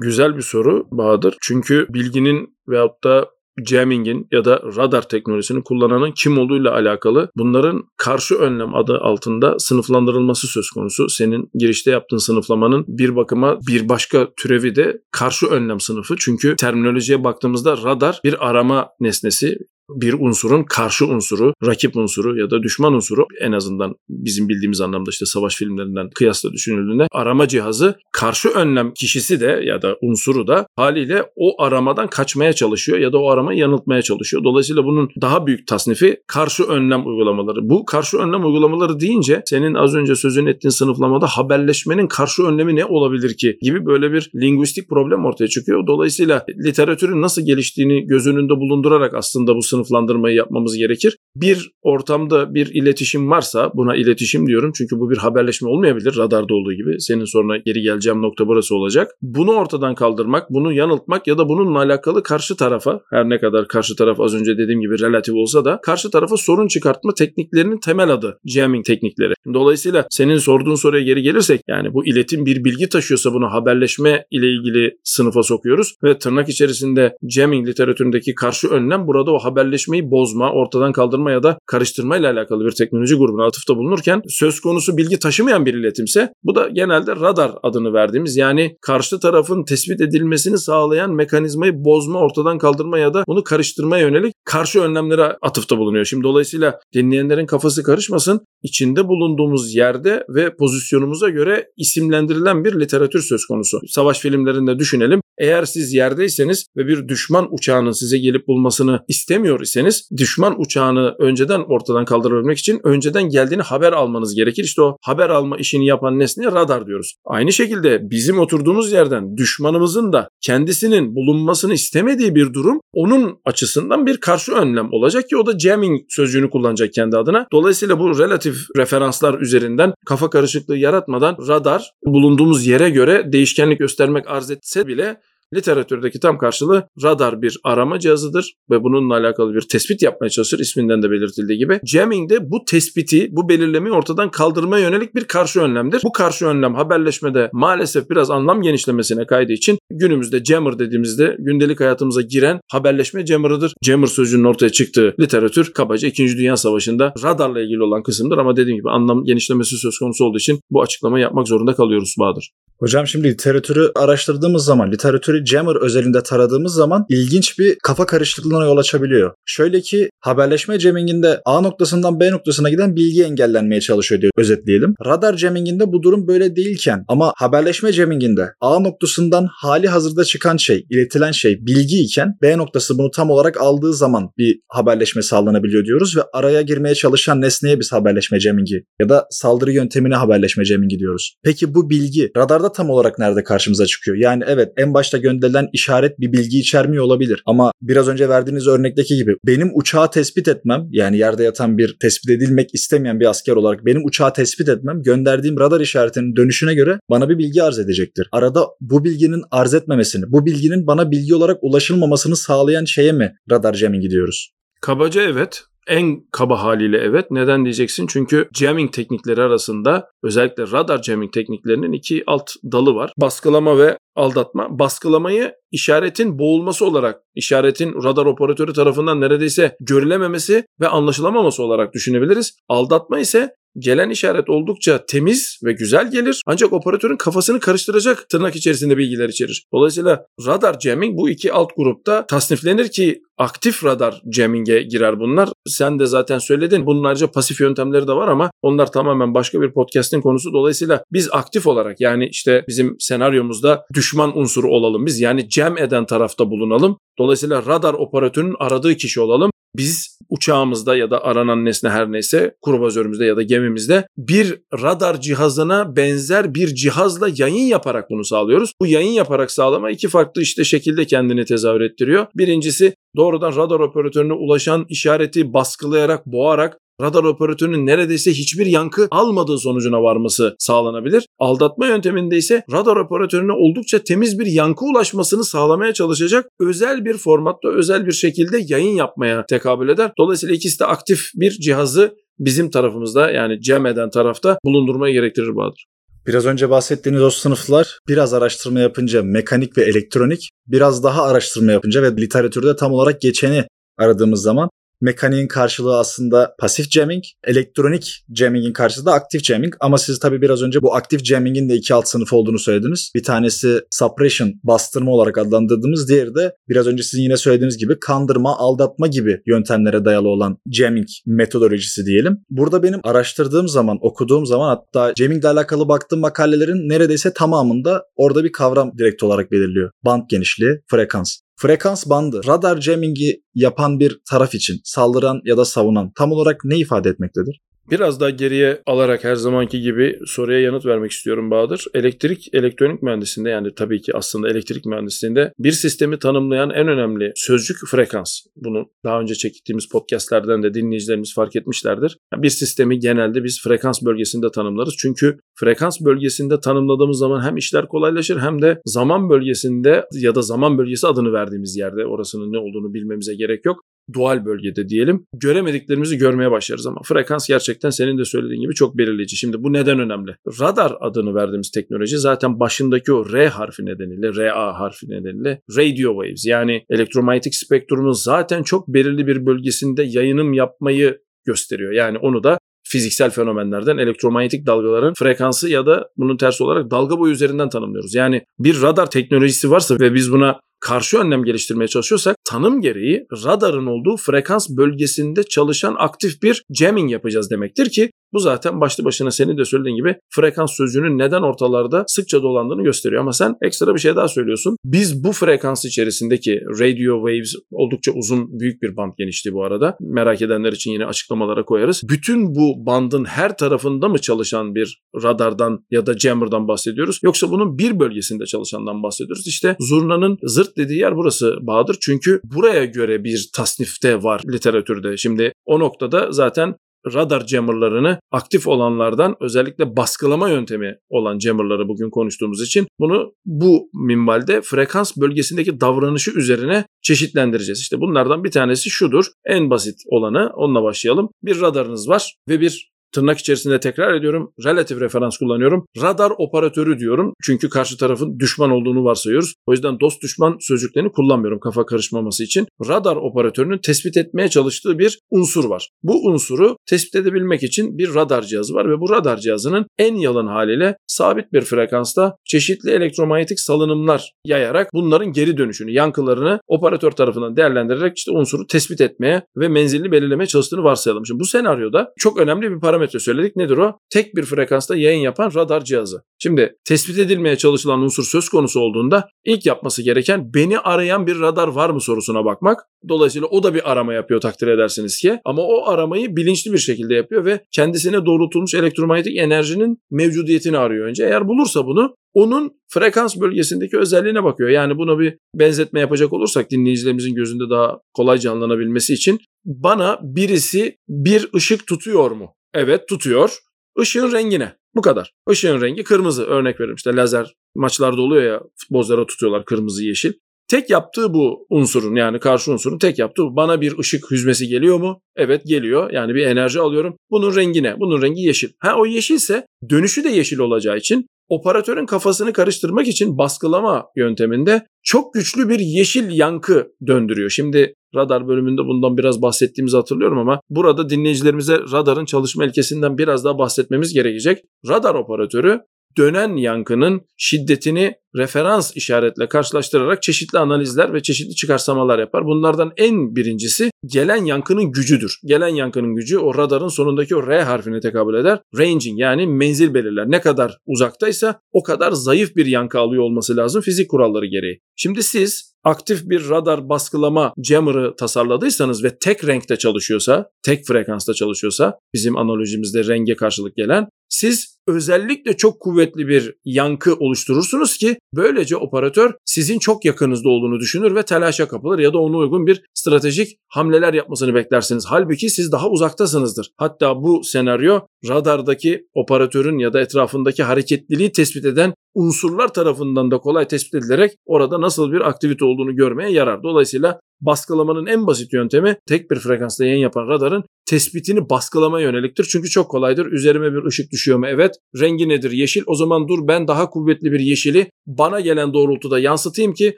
Güzel 0.00 0.36
bir 0.36 0.42
soru 0.42 0.86
Bahadır. 0.90 1.36
Çünkü 1.40 1.86
bilginin 1.90 2.56
veyahut 2.68 3.04
da 3.04 3.28
jamming'in 3.66 4.26
ya 4.32 4.44
da 4.44 4.62
radar 4.76 5.08
teknolojisini 5.08 5.62
kullananın 5.62 6.12
kim 6.16 6.38
olduğuyla 6.38 6.72
alakalı 6.72 7.30
bunların 7.36 7.84
karşı 7.96 8.34
önlem 8.34 8.74
adı 8.74 8.98
altında 8.98 9.58
sınıflandırılması 9.58 10.46
söz 10.46 10.70
konusu. 10.70 11.08
Senin 11.08 11.50
girişte 11.54 11.90
yaptığın 11.90 12.16
sınıflamanın 12.16 12.84
bir 12.88 13.16
bakıma 13.16 13.58
bir 13.68 13.88
başka 13.88 14.28
türevi 14.36 14.74
de 14.74 15.02
karşı 15.10 15.46
önlem 15.46 15.80
sınıfı. 15.80 16.14
Çünkü 16.18 16.56
terminolojiye 16.56 17.24
baktığımızda 17.24 17.76
radar 17.76 18.20
bir 18.24 18.48
arama 18.48 18.88
nesnesi 19.00 19.58
bir 19.90 20.12
unsurun 20.12 20.64
karşı 20.64 21.06
unsuru, 21.06 21.54
rakip 21.66 21.96
unsuru 21.96 22.38
ya 22.40 22.50
da 22.50 22.62
düşman 22.62 22.92
unsuru 22.92 23.26
en 23.40 23.52
azından 23.52 23.94
bizim 24.08 24.48
bildiğimiz 24.48 24.80
anlamda 24.80 25.10
işte 25.10 25.26
savaş 25.26 25.56
filmlerinden 25.56 26.10
kıyasla 26.10 26.52
düşünüldüğünde 26.52 27.06
arama 27.12 27.48
cihazı 27.48 27.96
karşı 28.12 28.48
önlem 28.48 28.92
kişisi 28.94 29.40
de 29.40 29.62
ya 29.64 29.82
da 29.82 29.96
unsuru 30.02 30.46
da 30.46 30.66
haliyle 30.76 31.24
o 31.36 31.62
aramadan 31.62 32.06
kaçmaya 32.06 32.52
çalışıyor 32.52 32.98
ya 32.98 33.12
da 33.12 33.18
o 33.18 33.30
aramayı 33.30 33.58
yanıltmaya 33.58 34.02
çalışıyor. 34.02 34.44
Dolayısıyla 34.44 34.84
bunun 34.84 35.08
daha 35.20 35.46
büyük 35.46 35.66
tasnifi 35.66 36.16
karşı 36.26 36.64
önlem 36.64 37.06
uygulamaları. 37.06 37.58
Bu 37.62 37.84
karşı 37.84 38.18
önlem 38.18 38.44
uygulamaları 38.44 39.00
deyince 39.00 39.42
senin 39.44 39.74
az 39.74 39.94
önce 39.94 40.16
sözünü 40.16 40.50
ettiğin 40.50 40.70
sınıflamada 40.70 41.26
haberleşmenin 41.26 42.06
karşı 42.06 42.42
önlemi 42.42 42.76
ne 42.76 42.84
olabilir 42.84 43.36
ki 43.36 43.58
gibi 43.62 43.86
böyle 43.86 44.12
bir 44.12 44.30
linguistik 44.42 44.88
problem 44.88 45.24
ortaya 45.24 45.48
çıkıyor. 45.48 45.86
Dolayısıyla 45.86 46.44
literatürün 46.64 47.22
nasıl 47.22 47.46
geliştiğini 47.46 48.06
göz 48.06 48.26
önünde 48.26 48.56
bulundurarak 48.56 49.14
aslında 49.14 49.56
bu 49.56 49.62
sınıflandırmayı 49.72 50.36
yapmamız 50.36 50.76
gerekir. 50.76 51.16
Bir 51.36 51.70
ortamda 51.82 52.54
bir 52.54 52.66
iletişim 52.74 53.30
varsa 53.30 53.70
buna 53.74 53.96
iletişim 53.96 54.46
diyorum 54.46 54.72
çünkü 54.76 54.96
bu 54.98 55.10
bir 55.10 55.16
haberleşme 55.16 55.68
olmayabilir 55.68 56.16
radarda 56.16 56.54
olduğu 56.54 56.72
gibi. 56.72 57.00
Senin 57.00 57.24
sonra 57.24 57.56
geri 57.56 57.80
geleceğim 57.80 58.22
nokta 58.22 58.46
burası 58.46 58.76
olacak. 58.76 59.10
Bunu 59.22 59.52
ortadan 59.52 59.94
kaldırmak, 59.94 60.50
bunu 60.50 60.72
yanıltmak 60.72 61.26
ya 61.26 61.38
da 61.38 61.48
bununla 61.48 61.78
alakalı 61.78 62.22
karşı 62.22 62.56
tarafa 62.56 63.00
her 63.10 63.28
ne 63.28 63.38
kadar 63.38 63.68
karşı 63.68 63.96
taraf 63.96 64.20
az 64.20 64.34
önce 64.34 64.58
dediğim 64.58 64.80
gibi 64.80 65.00
relatif 65.00 65.34
olsa 65.34 65.64
da 65.64 65.80
karşı 65.82 66.10
tarafa 66.10 66.36
sorun 66.36 66.68
çıkartma 66.68 67.14
tekniklerinin 67.14 67.78
temel 67.78 68.10
adı 68.10 68.38
jamming 68.44 68.84
teknikleri. 68.84 69.34
Dolayısıyla 69.54 70.06
senin 70.10 70.36
sorduğun 70.36 70.74
soruya 70.74 71.02
geri 71.02 71.22
gelirsek 71.22 71.60
yani 71.68 71.94
bu 71.94 72.06
iletim 72.06 72.46
bir 72.46 72.64
bilgi 72.64 72.88
taşıyorsa 72.88 73.32
bunu 73.32 73.52
haberleşme 73.52 74.24
ile 74.30 74.46
ilgili 74.46 74.96
sınıfa 75.04 75.42
sokuyoruz 75.42 75.94
ve 76.04 76.18
tırnak 76.18 76.48
içerisinde 76.48 77.16
jamming 77.28 77.68
literatüründeki 77.68 78.34
karşı 78.34 78.68
önlem 78.68 79.06
burada 79.06 79.32
o 79.32 79.38
haber 79.38 79.61
haberleşmeyi 79.62 80.10
bozma, 80.10 80.52
ortadan 80.52 80.92
kaldırma 80.92 81.30
ya 81.30 81.42
da 81.42 81.58
karıştırma 81.66 82.16
ile 82.16 82.28
alakalı 82.28 82.64
bir 82.64 82.70
teknoloji 82.70 83.14
grubuna 83.14 83.46
atıfta 83.46 83.76
bulunurken 83.76 84.22
söz 84.28 84.60
konusu 84.60 84.96
bilgi 84.96 85.18
taşımayan 85.18 85.66
bir 85.66 85.74
iletimse 85.74 86.32
bu 86.42 86.54
da 86.54 86.68
genelde 86.68 87.16
radar 87.16 87.52
adını 87.62 87.92
verdiğimiz 87.92 88.36
yani 88.36 88.76
karşı 88.80 89.20
tarafın 89.20 89.64
tespit 89.64 90.00
edilmesini 90.00 90.58
sağlayan 90.58 91.14
mekanizmayı 91.14 91.72
bozma, 91.74 92.18
ortadan 92.18 92.58
kaldırma 92.58 92.98
ya 92.98 93.14
da 93.14 93.24
bunu 93.28 93.44
karıştırmaya 93.44 94.02
yönelik 94.02 94.34
karşı 94.44 94.80
önlemlere 94.80 95.36
atıfta 95.42 95.78
bulunuyor. 95.78 96.04
Şimdi 96.04 96.24
dolayısıyla 96.24 96.78
dinleyenlerin 96.94 97.46
kafası 97.46 97.82
karışmasın. 97.82 98.40
İçinde 98.62 99.08
bulunduğumuz 99.08 99.74
yerde 99.74 100.24
ve 100.28 100.56
pozisyonumuza 100.56 101.28
göre 101.28 101.66
isimlendirilen 101.76 102.64
bir 102.64 102.80
literatür 102.80 103.22
söz 103.22 103.46
konusu. 103.46 103.78
Savaş 103.88 104.20
filmlerinde 104.20 104.78
düşünelim. 104.78 105.20
Eğer 105.38 105.64
siz 105.64 105.94
yerdeyseniz 105.94 106.66
ve 106.76 106.86
bir 106.86 107.08
düşman 107.08 107.54
uçağının 107.54 107.90
size 107.90 108.18
gelip 108.18 108.48
bulmasını 108.48 109.00
istemiyor 109.08 109.51
iseniz 109.60 110.08
düşman 110.16 110.60
uçağını 110.60 111.14
önceden 111.18 111.60
ortadan 111.60 112.04
kaldırabilmek 112.04 112.58
için 112.58 112.80
önceden 112.84 113.28
geldiğini 113.28 113.62
haber 113.62 113.92
almanız 113.92 114.34
gerekir. 114.34 114.64
İşte 114.64 114.82
o 114.82 114.96
haber 115.00 115.30
alma 115.30 115.56
işini 115.56 115.86
yapan 115.86 116.18
nesneye 116.18 116.52
radar 116.52 116.86
diyoruz. 116.86 117.14
Aynı 117.24 117.52
şekilde 117.52 118.10
bizim 118.10 118.38
oturduğumuz 118.38 118.92
yerden 118.92 119.36
düşmanımızın 119.36 120.12
da 120.12 120.28
kendisinin 120.40 121.16
bulunmasını 121.16 121.74
istemediği 121.74 122.34
bir 122.34 122.52
durum 122.54 122.80
onun 122.94 123.38
açısından 123.44 124.06
bir 124.06 124.16
karşı 124.16 124.52
önlem 124.52 124.92
olacak 124.92 125.28
ki 125.28 125.36
o 125.36 125.46
da 125.46 125.58
jamming 125.58 126.00
sözcüğünü 126.08 126.50
kullanacak 126.50 126.92
kendi 126.92 127.16
adına. 127.16 127.46
Dolayısıyla 127.52 127.98
bu 127.98 128.18
relatif 128.18 128.56
referanslar 128.76 129.40
üzerinden 129.40 129.94
kafa 130.06 130.30
karışıklığı 130.30 130.76
yaratmadan 130.76 131.36
radar 131.48 131.92
bulunduğumuz 132.06 132.66
yere 132.66 132.90
göre 132.90 133.32
değişkenlik 133.32 133.78
göstermek 133.78 134.30
arz 134.30 134.50
etse 134.50 134.86
bile 134.86 135.20
Literatürdeki 135.54 136.20
tam 136.20 136.38
karşılığı 136.38 136.88
radar 137.02 137.42
bir 137.42 137.58
arama 137.64 137.98
cihazıdır 137.98 138.54
ve 138.70 138.82
bununla 138.82 139.14
alakalı 139.16 139.54
bir 139.54 139.60
tespit 139.60 140.02
yapmaya 140.02 140.30
çalışır 140.30 140.58
isminden 140.58 141.02
de 141.02 141.10
belirtildiği 141.10 141.58
gibi. 141.58 141.80
Jamming 141.84 142.30
de 142.30 142.50
bu 142.50 142.64
tespiti, 142.64 143.28
bu 143.30 143.48
belirlemeyi 143.48 143.94
ortadan 143.94 144.30
kaldırmaya 144.30 144.88
yönelik 144.88 145.14
bir 145.14 145.24
karşı 145.24 145.60
önlemdir. 145.60 146.00
Bu 146.04 146.12
karşı 146.12 146.46
önlem 146.46 146.74
haberleşmede 146.74 147.50
maalesef 147.52 148.10
biraz 148.10 148.30
anlam 148.30 148.62
genişlemesine 148.62 149.26
kaydığı 149.26 149.52
için 149.52 149.78
günümüzde 149.90 150.44
jammer 150.44 150.78
dediğimizde 150.78 151.36
gündelik 151.38 151.80
hayatımıza 151.80 152.20
giren 152.22 152.60
haberleşme 152.70 153.26
jammer'ıdır. 153.26 153.74
Jammer 153.82 154.06
sözcüğünün 154.06 154.44
ortaya 154.44 154.70
çıktığı 154.72 155.14
literatür 155.20 155.72
kabaca 155.72 156.08
2. 156.08 156.36
Dünya 156.36 156.56
Savaşı'nda 156.56 157.14
radarla 157.22 157.60
ilgili 157.60 157.82
olan 157.82 158.02
kısımdır 158.02 158.38
ama 158.38 158.56
dediğim 158.56 158.78
gibi 158.78 158.90
anlam 158.90 159.24
genişlemesi 159.24 159.76
söz 159.76 159.98
konusu 159.98 160.24
olduğu 160.24 160.38
için 160.38 160.60
bu 160.70 160.82
açıklamayı 160.82 161.22
yapmak 161.22 161.48
zorunda 161.48 161.74
kalıyoruz 161.74 162.14
Bahadır. 162.18 162.50
Hocam 162.78 163.06
şimdi 163.06 163.28
literatürü 163.28 163.92
araştırdığımız 163.94 164.64
zaman, 164.64 164.92
literatürü 164.92 165.41
Jammer 165.44 165.76
özelinde 165.76 166.22
taradığımız 166.22 166.74
zaman 166.74 167.04
ilginç 167.08 167.58
bir 167.58 167.76
kafa 167.82 168.06
karışıklığına 168.06 168.64
yol 168.64 168.76
açabiliyor. 168.76 169.32
Şöyle 169.46 169.80
ki 169.80 170.10
haberleşme 170.20 170.80
jamminginde 170.80 171.40
A 171.44 171.60
noktasından 171.60 172.20
B 172.20 172.30
noktasına 172.30 172.70
giden 172.70 172.96
bilgi 172.96 173.22
engellenmeye 173.22 173.80
çalışıyor 173.80 174.20
diye 174.20 174.30
özetleyelim. 174.36 174.94
Radar 175.06 175.36
jamminginde 175.36 175.92
bu 175.92 176.02
durum 176.02 176.26
böyle 176.26 176.56
değilken 176.56 177.04
ama 177.08 177.32
haberleşme 177.36 177.92
jamminginde 177.92 178.48
A 178.60 178.78
noktasından 178.78 179.48
hali 179.62 179.88
hazırda 179.88 180.24
çıkan 180.24 180.56
şey, 180.56 180.86
iletilen 180.90 181.30
şey 181.32 181.58
bilgi 181.66 182.00
iken 182.00 182.28
B 182.42 182.58
noktası 182.58 182.98
bunu 182.98 183.10
tam 183.10 183.30
olarak 183.30 183.60
aldığı 183.60 183.94
zaman 183.94 184.30
bir 184.38 184.60
haberleşme 184.68 185.22
sağlanabiliyor 185.22 185.84
diyoruz 185.84 186.16
ve 186.16 186.20
araya 186.32 186.62
girmeye 186.62 186.94
çalışan 186.94 187.40
nesneye 187.40 187.80
biz 187.80 187.92
haberleşme 187.92 188.40
jammingi 188.40 188.84
ya 189.00 189.08
da 189.08 189.26
saldırı 189.30 189.72
yöntemine 189.72 190.14
haberleşme 190.14 190.64
jammingi 190.64 190.98
diyoruz. 190.98 191.34
Peki 191.44 191.74
bu 191.74 191.90
bilgi 191.90 192.30
radarda 192.36 192.72
tam 192.72 192.90
olarak 192.90 193.18
nerede 193.18 193.44
karşımıza 193.44 193.86
çıkıyor? 193.86 194.16
Yani 194.16 194.44
evet 194.46 194.68
en 194.76 194.94
başta 194.94 195.18
gönderilen 195.32 195.68
işaret 195.72 196.20
bir 196.20 196.32
bilgi 196.32 196.58
içermiyor 196.58 197.04
olabilir. 197.04 197.42
Ama 197.46 197.72
biraz 197.82 198.08
önce 198.08 198.28
verdiğiniz 198.28 198.66
örnekteki 198.66 199.16
gibi 199.16 199.36
benim 199.46 199.70
uçağı 199.74 200.10
tespit 200.10 200.48
etmem 200.48 200.88
yani 200.90 201.18
yerde 201.18 201.44
yatan 201.44 201.78
bir 201.78 201.96
tespit 202.00 202.30
edilmek 202.30 202.74
istemeyen 202.74 203.20
bir 203.20 203.30
asker 203.30 203.52
olarak 203.52 203.86
benim 203.86 204.04
uçağı 204.04 204.32
tespit 204.32 204.68
etmem 204.68 205.02
gönderdiğim 205.02 205.60
radar 205.60 205.80
işaretinin 205.80 206.36
dönüşüne 206.36 206.74
göre 206.74 206.98
bana 207.10 207.28
bir 207.28 207.38
bilgi 207.38 207.62
arz 207.62 207.78
edecektir. 207.78 208.28
Arada 208.32 208.66
bu 208.80 209.04
bilginin 209.04 209.42
arz 209.50 209.74
etmemesini, 209.74 210.24
bu 210.28 210.46
bilginin 210.46 210.86
bana 210.86 211.10
bilgi 211.10 211.34
olarak 211.34 211.58
ulaşılmamasını 211.62 212.36
sağlayan 212.36 212.84
şeye 212.84 213.12
mi 213.12 213.34
radar 213.50 213.74
jamming 213.74 214.02
gidiyoruz? 214.02 214.52
Kabaca 214.80 215.22
evet 215.22 215.62
En 215.86 216.20
kaba 216.32 216.62
haliyle 216.62 216.98
evet. 216.98 217.30
Neden 217.30 217.64
diyeceksin? 217.64 218.06
Çünkü 218.06 218.48
jamming 218.54 218.92
teknikleri 218.92 219.42
arasında 219.42 220.08
özellikle 220.22 220.62
radar 220.62 221.02
jamming 221.02 221.32
tekniklerinin 221.32 221.92
iki 221.92 222.22
alt 222.26 222.50
dalı 222.72 222.94
var. 222.94 223.12
Baskılama 223.16 223.78
ve 223.78 223.98
aldatma. 224.14 224.78
Baskılamayı 224.78 225.54
işaretin 225.72 226.38
boğulması 226.38 226.86
olarak, 226.86 227.20
işaretin 227.34 227.94
radar 228.04 228.26
operatörü 228.26 228.72
tarafından 228.72 229.20
neredeyse 229.20 229.76
görülememesi 229.80 230.64
ve 230.80 230.88
anlaşılamaması 230.88 231.62
olarak 231.62 231.94
düşünebiliriz. 231.94 232.56
Aldatma 232.68 233.18
ise 233.18 233.50
gelen 233.78 234.10
işaret 234.10 234.50
oldukça 234.50 235.06
temiz 235.06 235.60
ve 235.64 235.72
güzel 235.72 236.10
gelir 236.10 236.42
ancak 236.46 236.72
operatörün 236.72 237.16
kafasını 237.16 237.60
karıştıracak 237.60 238.28
tırnak 238.28 238.56
içerisinde 238.56 238.98
bilgiler 238.98 239.28
içerir. 239.28 239.64
Dolayısıyla 239.74 240.26
radar 240.46 240.80
jamming 240.80 241.16
bu 241.16 241.30
iki 241.30 241.52
alt 241.52 241.76
grupta 241.76 242.26
tasniflenir 242.26 242.88
ki 242.88 243.22
aktif 243.38 243.84
radar 243.84 244.22
jamming'e 244.32 244.82
girer 244.82 245.20
bunlar. 245.20 245.48
Sen 245.66 245.98
de 245.98 246.06
zaten 246.06 246.38
söyledin. 246.38 246.86
Bunun 246.86 247.04
ayrıca 247.04 247.26
pasif 247.26 247.60
yöntemleri 247.60 248.08
de 248.08 248.12
var 248.12 248.28
ama 248.28 248.50
onlar 248.62 248.92
tamamen 248.92 249.34
başka 249.34 249.60
bir 249.60 249.72
podcast'in 249.72 250.20
konusu. 250.20 250.52
Dolayısıyla 250.52 251.04
biz 251.12 251.28
aktif 251.32 251.66
olarak 251.66 252.00
yani 252.00 252.28
işte 252.28 252.64
bizim 252.68 252.96
senaryomuzda 252.98 253.84
düşman 253.94 254.38
unsuru 254.38 254.68
olalım 254.68 255.06
biz. 255.06 255.20
Yani 255.20 255.48
jam 255.62 255.78
eden 255.78 256.06
tarafta 256.06 256.50
bulunalım. 256.50 256.98
Dolayısıyla 257.18 257.66
radar 257.66 257.94
operatörünün 257.94 258.56
aradığı 258.58 258.94
kişi 258.94 259.20
olalım. 259.20 259.50
Biz 259.76 260.18
uçağımızda 260.30 260.96
ya 260.96 261.10
da 261.10 261.24
aranan 261.24 261.64
nesne 261.64 261.90
her 261.90 262.12
neyse 262.12 262.54
kurvazörümüzde 262.62 263.24
ya 263.24 263.36
da 263.36 263.42
gemimizde 263.42 264.06
bir 264.18 264.60
radar 264.82 265.20
cihazına 265.20 265.96
benzer 265.96 266.54
bir 266.54 266.74
cihazla 266.74 267.28
yayın 267.36 267.66
yaparak 267.66 268.10
bunu 268.10 268.24
sağlıyoruz. 268.24 268.72
Bu 268.80 268.86
yayın 268.86 269.12
yaparak 269.12 269.50
sağlama 269.50 269.90
iki 269.90 270.08
farklı 270.08 270.42
işte 270.42 270.64
şekilde 270.64 271.04
kendini 271.04 271.44
tezahür 271.44 271.80
ettiriyor. 271.80 272.26
Birincisi 272.34 272.94
doğrudan 273.16 273.56
radar 273.56 273.80
operatörüne 273.80 274.32
ulaşan 274.32 274.86
işareti 274.88 275.52
baskılayarak, 275.52 276.26
boğarak 276.26 276.78
radar 277.02 277.24
operatörünün 277.24 277.86
neredeyse 277.86 278.30
hiçbir 278.30 278.66
yankı 278.66 279.08
almadığı 279.10 279.58
sonucuna 279.58 280.02
varması 280.02 280.54
sağlanabilir. 280.58 281.26
Aldatma 281.38 281.86
yönteminde 281.86 282.36
ise 282.36 282.64
radar 282.72 282.96
operatörüne 282.96 283.52
oldukça 283.52 283.98
temiz 283.98 284.38
bir 284.38 284.46
yankı 284.46 284.84
ulaşmasını 284.84 285.44
sağlamaya 285.44 285.92
çalışacak 285.92 286.46
özel 286.60 287.04
bir 287.04 287.14
formatta, 287.14 287.68
özel 287.68 288.06
bir 288.06 288.12
şekilde 288.12 288.58
yayın 288.68 288.94
yapmaya 288.94 289.46
tekabül 289.46 289.88
eder. 289.88 290.12
Dolayısıyla 290.18 290.54
ikisi 290.54 290.80
de 290.80 290.84
aktif 290.86 291.30
bir 291.34 291.50
cihazı 291.50 292.14
bizim 292.38 292.70
tarafımızda 292.70 293.30
yani 293.30 293.60
cem 293.60 293.86
eden 293.86 294.10
tarafta 294.10 294.58
bulundurmayı 294.64 295.14
gerektirir 295.14 295.56
Bahadır. 295.56 295.86
Biraz 296.26 296.46
önce 296.46 296.70
bahsettiğiniz 296.70 297.22
o 297.22 297.30
sınıflar 297.30 297.98
biraz 298.08 298.34
araştırma 298.34 298.80
yapınca 298.80 299.22
mekanik 299.22 299.78
ve 299.78 299.82
elektronik, 299.82 300.50
biraz 300.66 301.04
daha 301.04 301.22
araştırma 301.22 301.72
yapınca 301.72 302.02
ve 302.02 302.16
literatürde 302.16 302.76
tam 302.76 302.92
olarak 302.92 303.20
geçeni 303.20 303.64
aradığımız 303.98 304.42
zaman 304.42 304.68
mekaniğin 305.02 305.48
karşılığı 305.48 305.98
aslında 305.98 306.54
pasif 306.58 306.90
jamming, 306.90 307.24
elektronik 307.44 308.24
jamming'in 308.34 308.72
karşılığı 308.72 309.06
da 309.06 309.12
aktif 309.12 309.44
jamming 309.44 309.74
ama 309.80 309.98
siz 309.98 310.18
tabii 310.18 310.42
biraz 310.42 310.62
önce 310.62 310.82
bu 310.82 310.94
aktif 310.94 311.24
jamming'in 311.24 311.68
de 311.68 311.74
iki 311.74 311.94
alt 311.94 312.08
sınıf 312.08 312.32
olduğunu 312.32 312.58
söylediniz. 312.58 313.10
Bir 313.14 313.22
tanesi 313.22 313.80
suppression, 313.90 314.52
bastırma 314.64 315.10
olarak 315.12 315.38
adlandırdığımız, 315.38 316.08
diğeri 316.08 316.34
de 316.34 316.54
biraz 316.68 316.86
önce 316.86 317.02
sizin 317.02 317.22
yine 317.22 317.36
söylediğiniz 317.36 317.78
gibi 317.78 318.00
kandırma, 318.00 318.58
aldatma 318.58 319.06
gibi 319.06 319.40
yöntemlere 319.46 320.04
dayalı 320.04 320.28
olan 320.28 320.58
jamming 320.72 321.08
metodolojisi 321.26 322.06
diyelim. 322.06 322.38
Burada 322.50 322.82
benim 322.82 323.00
araştırdığım 323.04 323.68
zaman, 323.68 323.98
okuduğum 324.00 324.46
zaman 324.46 324.68
hatta 324.76 325.12
jamming 325.18 325.40
ile 325.40 325.48
alakalı 325.48 325.88
baktığım 325.88 326.20
makalelerin 326.20 326.88
neredeyse 326.88 327.32
tamamında 327.32 328.04
orada 328.16 328.44
bir 328.44 328.52
kavram 328.52 328.92
direkt 328.98 329.22
olarak 329.22 329.52
belirliyor. 329.52 329.90
Band 330.04 330.22
genişliği, 330.28 330.80
frekans. 330.90 331.38
Frekans 331.56 332.06
bandı 332.06 332.40
radar 332.46 332.80
jamming'i 332.80 333.42
yapan 333.54 334.00
bir 334.00 334.20
taraf 334.30 334.54
için 334.54 334.80
saldıran 334.84 335.40
ya 335.44 335.56
da 335.56 335.64
savunan 335.64 336.12
tam 336.16 336.32
olarak 336.32 336.64
ne 336.64 336.78
ifade 336.78 337.08
etmektedir? 337.08 337.60
Biraz 337.92 338.20
daha 338.20 338.30
geriye 338.30 338.82
alarak 338.86 339.24
her 339.24 339.34
zamanki 339.34 339.80
gibi 339.80 340.18
soruya 340.26 340.60
yanıt 340.60 340.86
vermek 340.86 341.10
istiyorum 341.10 341.50
Bahadır. 341.50 341.84
Elektrik, 341.94 342.54
elektronik 342.54 343.02
mühendisliğinde 343.02 343.50
yani 343.50 343.74
tabii 343.74 344.00
ki 344.00 344.16
aslında 344.16 344.48
elektrik 344.48 344.86
mühendisliğinde 344.86 345.52
bir 345.58 345.72
sistemi 345.72 346.18
tanımlayan 346.18 346.70
en 346.70 346.88
önemli 346.88 347.32
sözcük 347.36 347.76
frekans. 347.90 348.40
Bunu 348.56 348.86
daha 349.04 349.20
önce 349.20 349.34
çektiğimiz 349.34 349.88
podcastlerden 349.88 350.62
de 350.62 350.74
dinleyicilerimiz 350.74 351.34
fark 351.34 351.56
etmişlerdir. 351.56 352.18
Bir 352.36 352.50
sistemi 352.50 352.98
genelde 352.98 353.44
biz 353.44 353.62
frekans 353.64 354.02
bölgesinde 354.02 354.50
tanımlarız. 354.50 354.94
Çünkü 354.98 355.38
frekans 355.54 356.00
bölgesinde 356.00 356.60
tanımladığımız 356.60 357.18
zaman 357.18 357.44
hem 357.44 357.56
işler 357.56 357.88
kolaylaşır 357.88 358.38
hem 358.38 358.62
de 358.62 358.80
zaman 358.84 359.30
bölgesinde 359.30 360.04
ya 360.12 360.34
da 360.34 360.42
zaman 360.42 360.78
bölgesi 360.78 361.06
adını 361.06 361.32
verdiğimiz 361.32 361.76
yerde 361.76 362.06
orasının 362.06 362.52
ne 362.52 362.58
olduğunu 362.58 362.94
bilmemize 362.94 363.34
gerek 363.34 363.64
yok 363.64 363.80
dual 364.14 364.44
bölgede 364.44 364.88
diyelim 364.88 365.26
göremediklerimizi 365.34 366.18
görmeye 366.18 366.50
başlarız 366.50 366.86
ama 366.86 367.00
frekans 367.04 367.48
gerçekten 367.48 367.90
senin 367.90 368.18
de 368.18 368.24
söylediğin 368.24 368.60
gibi 368.60 368.74
çok 368.74 368.98
belirleyici. 368.98 369.36
Şimdi 369.36 369.62
bu 369.62 369.72
neden 369.72 369.98
önemli? 369.98 370.36
Radar 370.60 370.92
adını 371.00 371.34
verdiğimiz 371.34 371.70
teknoloji 371.70 372.18
zaten 372.18 372.60
başındaki 372.60 373.12
o 373.12 373.32
R 373.32 373.48
harfi 373.48 373.86
nedeniyle, 373.86 374.34
RA 374.36 374.80
harfi 374.80 375.10
nedeniyle 375.10 375.60
radio 375.76 376.22
waves 376.22 376.46
yani 376.46 376.84
elektromanyetik 376.90 377.54
spektrumun 377.54 378.12
zaten 378.12 378.62
çok 378.62 378.88
belirli 378.88 379.26
bir 379.26 379.46
bölgesinde 379.46 380.02
yayınım 380.02 380.52
yapmayı 380.52 381.18
gösteriyor. 381.44 381.92
Yani 381.92 382.18
onu 382.18 382.44
da 382.44 382.58
fiziksel 382.84 383.30
fenomenlerden 383.30 383.98
elektromanyetik 383.98 384.66
dalgaların 384.66 385.14
frekansı 385.14 385.68
ya 385.68 385.86
da 385.86 386.08
bunun 386.16 386.36
tersi 386.36 386.64
olarak 386.64 386.90
dalga 386.90 387.18
boyu 387.18 387.32
üzerinden 387.32 387.68
tanımlıyoruz. 387.68 388.14
Yani 388.14 388.42
bir 388.58 388.82
radar 388.82 389.10
teknolojisi 389.10 389.70
varsa 389.70 390.00
ve 390.00 390.14
biz 390.14 390.32
buna 390.32 390.60
karşı 390.82 391.18
önlem 391.18 391.44
geliştirmeye 391.44 391.88
çalışıyorsak 391.88 392.36
tanım 392.44 392.80
gereği 392.80 393.26
radarın 393.44 393.86
olduğu 393.86 394.16
frekans 394.16 394.70
bölgesinde 394.70 395.42
çalışan 395.42 395.94
aktif 395.98 396.42
bir 396.42 396.64
jamming 396.74 397.12
yapacağız 397.12 397.50
demektir 397.50 397.90
ki 397.90 398.10
bu 398.32 398.38
zaten 398.38 398.80
başlı 398.80 399.04
başına 399.04 399.30
senin 399.30 399.58
de 399.58 399.64
söylediğin 399.64 399.96
gibi 399.96 400.16
frekans 400.30 400.76
sözcüğünün 400.76 401.18
neden 401.18 401.42
ortalarda 401.42 402.04
sıkça 402.06 402.42
dolandığını 402.42 402.82
gösteriyor. 402.82 403.20
Ama 403.20 403.32
sen 403.32 403.54
ekstra 403.62 403.94
bir 403.94 404.00
şey 404.00 404.16
daha 404.16 404.28
söylüyorsun. 404.28 404.76
Biz 404.84 405.24
bu 405.24 405.32
frekans 405.32 405.84
içerisindeki 405.84 406.60
radio 406.80 407.28
waves 407.28 407.54
oldukça 407.70 408.12
uzun 408.12 408.60
büyük 408.60 408.82
bir 408.82 408.96
band 408.96 409.12
genişliği 409.18 409.54
bu 409.54 409.64
arada. 409.64 409.96
Merak 410.00 410.42
edenler 410.42 410.72
için 410.72 410.92
yine 410.92 411.06
açıklamalara 411.06 411.64
koyarız. 411.64 412.02
Bütün 412.08 412.54
bu 412.54 412.86
bandın 412.86 413.24
her 413.24 413.56
tarafında 413.56 414.08
mı 414.08 414.18
çalışan 414.18 414.74
bir 414.74 415.02
radardan 415.22 415.84
ya 415.90 416.06
da 416.06 416.18
jammer'dan 416.18 416.68
bahsediyoruz? 416.68 417.20
Yoksa 417.22 417.50
bunun 417.50 417.78
bir 417.78 418.00
bölgesinde 418.00 418.46
çalışandan 418.46 419.02
bahsediyoruz. 419.02 419.46
İşte 419.46 419.76
zurnanın 419.80 420.38
zırt 420.42 420.71
dediği 420.76 420.98
yer 420.98 421.16
burası 421.16 421.56
Bahadır. 421.60 421.96
Çünkü 422.00 422.40
buraya 422.44 422.84
göre 422.84 423.24
bir 423.24 423.50
tasnifte 423.56 424.22
var 424.22 424.42
literatürde. 424.52 425.16
Şimdi 425.16 425.52
o 425.66 425.80
noktada 425.80 426.32
zaten 426.32 426.74
radar 427.06 427.46
jammerlarını 427.46 428.18
aktif 428.30 428.66
olanlardan 428.66 429.36
özellikle 429.40 429.96
baskılama 429.96 430.48
yöntemi 430.48 430.96
olan 431.08 431.38
jammerları 431.38 431.88
bugün 431.88 432.10
konuştuğumuz 432.10 432.62
için 432.62 432.86
bunu 433.00 433.34
bu 433.44 433.90
minvalde 433.94 434.60
frekans 434.60 435.16
bölgesindeki 435.16 435.80
davranışı 435.80 436.30
üzerine 436.30 436.84
çeşitlendireceğiz. 437.02 437.80
İşte 437.80 438.00
bunlardan 438.00 438.44
bir 438.44 438.50
tanesi 438.50 438.90
şudur. 438.90 439.24
En 439.46 439.70
basit 439.70 440.00
olanı 440.06 440.50
onunla 440.54 440.82
başlayalım. 440.82 441.28
Bir 441.42 441.60
radarınız 441.60 442.08
var 442.08 442.34
ve 442.48 442.60
bir 442.60 442.91
tırnak 443.12 443.38
içerisinde 443.38 443.80
tekrar 443.80 444.14
ediyorum. 444.14 444.52
Relatif 444.64 445.00
referans 445.00 445.38
kullanıyorum. 445.38 445.86
Radar 446.02 446.32
operatörü 446.38 446.98
diyorum. 446.98 447.32
Çünkü 447.42 447.68
karşı 447.68 447.96
tarafın 447.96 448.38
düşman 448.38 448.70
olduğunu 448.70 449.04
varsayıyoruz. 449.04 449.54
O 449.66 449.72
yüzden 449.72 450.00
dost 450.00 450.22
düşman 450.22 450.56
sözcüklerini 450.60 451.12
kullanmıyorum 451.12 451.60
kafa 451.60 451.86
karışmaması 451.86 452.44
için. 452.44 452.66
Radar 452.88 453.16
operatörünün 453.16 453.78
tespit 453.78 454.16
etmeye 454.16 454.48
çalıştığı 454.48 454.98
bir 454.98 455.18
unsur 455.30 455.64
var. 455.64 455.88
Bu 456.02 456.26
unsuru 456.26 456.76
tespit 456.86 457.14
edebilmek 457.14 457.62
için 457.62 457.98
bir 457.98 458.14
radar 458.14 458.42
cihazı 458.42 458.74
var 458.74 458.90
ve 458.90 459.00
bu 459.00 459.10
radar 459.10 459.36
cihazının 459.36 459.86
en 459.98 460.14
yalın 460.14 460.46
haliyle 460.46 460.96
sabit 461.06 461.52
bir 461.52 461.60
frekansta 461.60 462.36
çeşitli 462.44 462.90
elektromanyetik 462.90 463.60
salınımlar 463.60 464.32
yayarak 464.44 464.88
bunların 464.94 465.32
geri 465.32 465.56
dönüşünü, 465.56 465.90
yankılarını 465.92 466.60
operatör 466.68 467.10
tarafından 467.10 467.56
değerlendirerek 467.56 468.16
işte 468.16 468.30
unsuru 468.30 468.66
tespit 468.66 469.00
etmeye 469.00 469.42
ve 469.56 469.68
menzilini 469.68 470.12
belirlemeye 470.12 470.46
çalıştığını 470.46 470.84
varsayalım. 470.84 471.26
Şimdi 471.26 471.40
bu 471.40 471.44
senaryoda 471.44 472.12
çok 472.18 472.38
önemli 472.40 472.70
bir 472.70 472.80
parametre 472.80 473.01
parametre 473.02 473.18
söyledik. 473.18 473.56
Nedir 473.56 473.76
o? 473.76 473.98
Tek 474.10 474.36
bir 474.36 474.42
frekansta 474.42 474.96
yayın 474.96 475.20
yapan 475.20 475.52
radar 475.54 475.84
cihazı. 475.84 476.22
Şimdi 476.38 476.74
tespit 476.84 477.18
edilmeye 477.18 477.56
çalışılan 477.56 478.00
unsur 478.00 478.24
söz 478.24 478.48
konusu 478.48 478.80
olduğunda 478.80 479.28
ilk 479.44 479.66
yapması 479.66 480.02
gereken 480.02 480.54
beni 480.54 480.78
arayan 480.78 481.26
bir 481.26 481.40
radar 481.40 481.68
var 481.68 481.90
mı 481.90 482.00
sorusuna 482.00 482.44
bakmak. 482.44 482.80
Dolayısıyla 483.08 483.48
o 483.48 483.62
da 483.62 483.74
bir 483.74 483.92
arama 483.92 484.14
yapıyor 484.14 484.40
takdir 484.40 484.68
edersiniz 484.68 485.18
ki. 485.18 485.40
Ama 485.44 485.62
o 485.62 485.86
aramayı 485.86 486.36
bilinçli 486.36 486.72
bir 486.72 486.78
şekilde 486.78 487.14
yapıyor 487.14 487.44
ve 487.44 487.60
kendisine 487.72 488.26
doğrultulmuş 488.26 488.74
elektromanyetik 488.74 489.38
enerjinin 489.38 489.98
mevcudiyetini 490.10 490.78
arıyor 490.78 491.06
önce. 491.06 491.24
Eğer 491.24 491.48
bulursa 491.48 491.86
bunu 491.86 492.14
onun 492.34 492.70
frekans 492.88 493.36
bölgesindeki 493.40 493.98
özelliğine 493.98 494.44
bakıyor. 494.44 494.70
Yani 494.70 494.98
bunu 494.98 495.18
bir 495.18 495.38
benzetme 495.54 496.00
yapacak 496.00 496.32
olursak 496.32 496.70
dinleyicilerimizin 496.70 497.34
gözünde 497.34 497.70
daha 497.70 497.98
kolayca 498.14 498.52
anlanabilmesi 498.52 499.14
için 499.14 499.38
bana 499.64 500.18
birisi 500.22 500.96
bir 501.08 501.48
ışık 501.56 501.86
tutuyor 501.86 502.30
mu? 502.30 502.54
Evet 502.74 503.08
tutuyor. 503.08 503.58
Işığın 504.00 504.32
rengine. 504.32 504.76
Bu 504.94 505.00
kadar. 505.00 505.32
Işığın 505.50 505.80
rengi 505.80 506.04
kırmızı. 506.04 506.44
Örnek 506.44 506.74
veriyorum 506.74 506.96
işte 506.96 507.16
lazer 507.16 507.54
maçlarda 507.74 508.22
oluyor 508.22 508.42
ya 508.42 508.60
futbolculara 508.76 509.26
tutuyorlar 509.26 509.64
kırmızı 509.64 510.04
yeşil. 510.04 510.32
Tek 510.68 510.90
yaptığı 510.90 511.34
bu 511.34 511.66
unsurun 511.70 512.14
yani 512.14 512.40
karşı 512.40 512.72
unsurun 512.72 512.98
tek 512.98 513.18
yaptığı 513.18 513.42
bu. 513.42 513.56
Bana 513.56 513.80
bir 513.80 513.98
ışık 513.98 514.30
hüzmesi 514.30 514.68
geliyor 514.68 515.00
mu? 515.00 515.20
Evet 515.36 515.66
geliyor. 515.66 516.10
Yani 516.12 516.34
bir 516.34 516.46
enerji 516.46 516.80
alıyorum. 516.80 517.16
Bunun 517.30 517.56
rengi 517.56 517.82
ne? 517.82 518.00
Bunun 518.00 518.22
rengi 518.22 518.42
yeşil. 518.42 518.68
Ha 518.78 518.94
o 518.96 519.06
yeşilse 519.06 519.66
dönüşü 519.90 520.24
de 520.24 520.28
yeşil 520.28 520.58
olacağı 520.58 520.96
için 520.96 521.26
operatörün 521.52 522.06
kafasını 522.06 522.52
karıştırmak 522.52 523.08
için 523.08 523.38
baskılama 523.38 524.06
yönteminde 524.16 524.86
çok 525.02 525.34
güçlü 525.34 525.68
bir 525.68 525.78
yeşil 525.78 526.38
yankı 526.38 526.88
döndürüyor. 527.06 527.50
Şimdi 527.50 527.94
radar 528.14 528.48
bölümünde 528.48 528.80
bundan 528.82 529.16
biraz 529.16 529.42
bahsettiğimizi 529.42 529.96
hatırlıyorum 529.96 530.38
ama 530.38 530.60
burada 530.70 531.10
dinleyicilerimize 531.10 531.78
radarın 531.92 532.24
çalışma 532.24 532.64
ilkesinden 532.64 533.18
biraz 533.18 533.44
daha 533.44 533.58
bahsetmemiz 533.58 534.14
gerekecek. 534.14 534.58
Radar 534.88 535.14
operatörü 535.14 535.80
dönen 536.16 536.56
yankının 536.56 537.20
şiddetini 537.36 538.14
referans 538.36 538.96
işaretle 538.96 539.48
karşılaştırarak 539.48 540.22
çeşitli 540.22 540.58
analizler 540.58 541.14
ve 541.14 541.22
çeşitli 541.22 541.54
çıkarsamalar 541.54 542.18
yapar. 542.18 542.44
Bunlardan 542.44 542.92
en 542.96 543.36
birincisi 543.36 543.90
gelen 544.06 544.44
yankının 544.44 544.92
gücüdür. 544.92 545.38
Gelen 545.44 545.68
yankının 545.68 546.14
gücü 546.14 546.38
o 546.38 546.54
radarın 546.54 546.88
sonundaki 546.88 547.36
o 547.36 547.46
R 547.46 547.62
harfine 547.62 548.00
tekabül 548.00 548.34
eder. 548.34 548.60
Ranging 548.78 549.20
yani 549.20 549.46
menzil 549.46 549.94
belirler. 549.94 550.30
Ne 550.30 550.40
kadar 550.40 550.78
uzaktaysa 550.86 551.60
o 551.72 551.82
kadar 551.82 552.12
zayıf 552.12 552.56
bir 552.56 552.66
yankı 552.66 552.98
alıyor 552.98 553.22
olması 553.22 553.56
lazım 553.56 553.82
fizik 553.82 554.10
kuralları 554.10 554.46
gereği. 554.46 554.80
Şimdi 554.96 555.22
siz 555.22 555.72
aktif 555.84 556.30
bir 556.30 556.48
radar 556.48 556.88
baskılama 556.88 557.52
jammer'ı 557.64 558.16
tasarladıysanız 558.16 559.04
ve 559.04 559.18
tek 559.18 559.46
renkte 559.46 559.76
çalışıyorsa, 559.76 560.50
tek 560.62 560.86
frekansta 560.86 561.34
çalışıyorsa 561.34 561.98
bizim 562.14 562.36
analojimizde 562.36 563.06
renge 563.06 563.36
karşılık 563.36 563.76
gelen 563.76 564.08
siz 564.28 564.71
özellikle 564.86 565.56
çok 565.56 565.80
kuvvetli 565.80 566.28
bir 566.28 566.54
yankı 566.64 567.14
oluşturursunuz 567.14 567.96
ki 567.96 568.16
böylece 568.34 568.76
operatör 568.76 569.32
sizin 569.44 569.78
çok 569.78 570.04
yakınızda 570.04 570.48
olduğunu 570.48 570.80
düşünür 570.80 571.14
ve 571.14 571.22
telaşa 571.22 571.68
kapılır 571.68 571.98
ya 571.98 572.12
da 572.12 572.18
ona 572.18 572.36
uygun 572.36 572.66
bir 572.66 572.82
stratejik 572.94 573.58
hamleler 573.68 574.14
yapmasını 574.14 574.54
beklersiniz. 574.54 575.04
Halbuki 575.08 575.50
siz 575.50 575.72
daha 575.72 575.88
uzaktasınızdır. 575.88 576.70
Hatta 576.76 577.22
bu 577.22 577.44
senaryo 577.44 578.00
radardaki 578.28 579.06
operatörün 579.14 579.78
ya 579.78 579.92
da 579.92 580.00
etrafındaki 580.00 580.62
hareketliliği 580.62 581.32
tespit 581.32 581.64
eden 581.64 581.94
unsurlar 582.14 582.72
tarafından 582.72 583.30
da 583.30 583.38
kolay 583.38 583.68
tespit 583.68 583.94
edilerek 583.94 584.32
orada 584.46 584.80
nasıl 584.80 585.12
bir 585.12 585.28
aktivite 585.28 585.64
olduğunu 585.64 585.96
görmeye 585.96 586.30
yarar. 586.32 586.62
Dolayısıyla 586.62 587.20
baskılamanın 587.40 588.06
en 588.06 588.26
basit 588.26 588.52
yöntemi 588.52 588.96
tek 589.08 589.30
bir 589.30 589.36
frekansta 589.36 589.84
yayın 589.84 590.00
yapan 590.00 590.28
radarın 590.28 590.64
tespitini 590.86 591.50
baskılamaya 591.50 592.06
yöneliktir. 592.06 592.44
Çünkü 592.44 592.70
çok 592.70 592.90
kolaydır. 592.90 593.26
Üzerime 593.26 593.72
bir 593.72 593.84
ışık 593.84 594.12
düşüyor 594.12 594.38
mu? 594.38 594.46
Evet. 594.48 594.74
Rengi 595.00 595.28
nedir? 595.28 595.50
Yeşil. 595.50 595.82
O 595.86 595.94
zaman 595.94 596.28
dur 596.28 596.48
ben 596.48 596.68
daha 596.68 596.90
kuvvetli 596.90 597.32
bir 597.32 597.40
yeşili 597.40 597.90
bana 598.06 598.40
gelen 598.40 598.72
doğrultuda 598.72 599.18
yansıtayım 599.18 599.74
ki 599.74 599.96